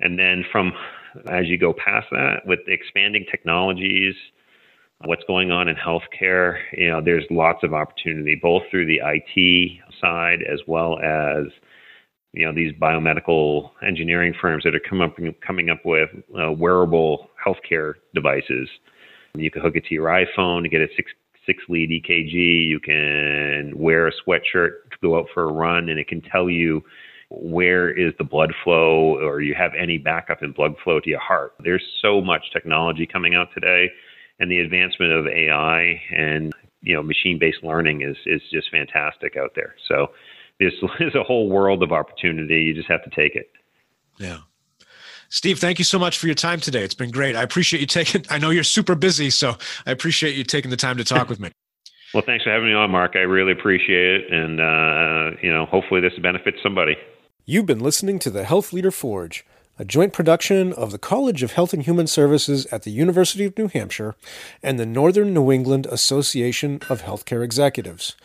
[0.00, 0.72] And then from
[1.30, 4.14] as you go past that with expanding technologies,
[5.04, 6.58] what's going on in healthcare.
[6.72, 11.46] You know, there's lots of opportunity both through the IT side as well as
[12.32, 15.16] you know these biomedical engineering firms that are come up,
[15.46, 16.08] coming up with
[16.40, 18.68] uh, wearable healthcare devices.
[19.36, 21.10] You can hook it to your iPhone to get a six
[21.46, 22.66] six lead EKG.
[22.66, 26.50] You can wear a sweatshirt to go out for a run, and it can tell
[26.50, 26.82] you
[27.30, 31.18] where is the blood flow or you have any backup in blood flow to your
[31.18, 31.54] heart.
[31.60, 33.90] There's so much technology coming out today
[34.38, 36.52] and the advancement of AI and
[36.82, 39.76] you know machine-based learning is is just fantastic out there.
[39.88, 40.08] So
[40.60, 42.60] there's there's a whole world of opportunity.
[42.60, 43.50] You just have to take it.
[44.18, 44.40] Yeah.
[45.32, 46.84] Steve, thank you so much for your time today.
[46.84, 47.36] It's been great.
[47.36, 49.56] I appreciate you taking I know you're super busy, so
[49.86, 51.50] I appreciate you taking the time to talk with me.
[52.12, 53.12] Well, thanks for having me on, Mark.
[53.14, 56.98] I really appreciate it and uh, you know, hopefully this benefits somebody.
[57.46, 59.46] You've been listening to the Health Leader Forge,
[59.78, 63.56] a joint production of the College of Health and Human Services at the University of
[63.56, 64.14] New Hampshire
[64.62, 68.16] and the Northern New England Association of Healthcare Executives.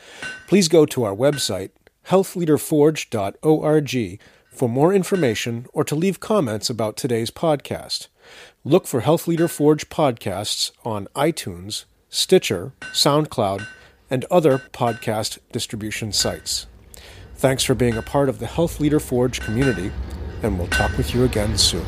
[0.46, 1.70] Please go to our website,
[2.08, 4.20] healthleaderforge.org,
[4.58, 8.08] for more information or to leave comments about today's podcast.
[8.64, 13.68] Look for Health Leader Forge podcasts on iTunes, Stitcher, SoundCloud,
[14.10, 16.66] and other podcast distribution sites.
[17.36, 19.92] Thanks for being a part of the Health Leader Forge community,
[20.42, 21.86] and we'll talk with you again soon.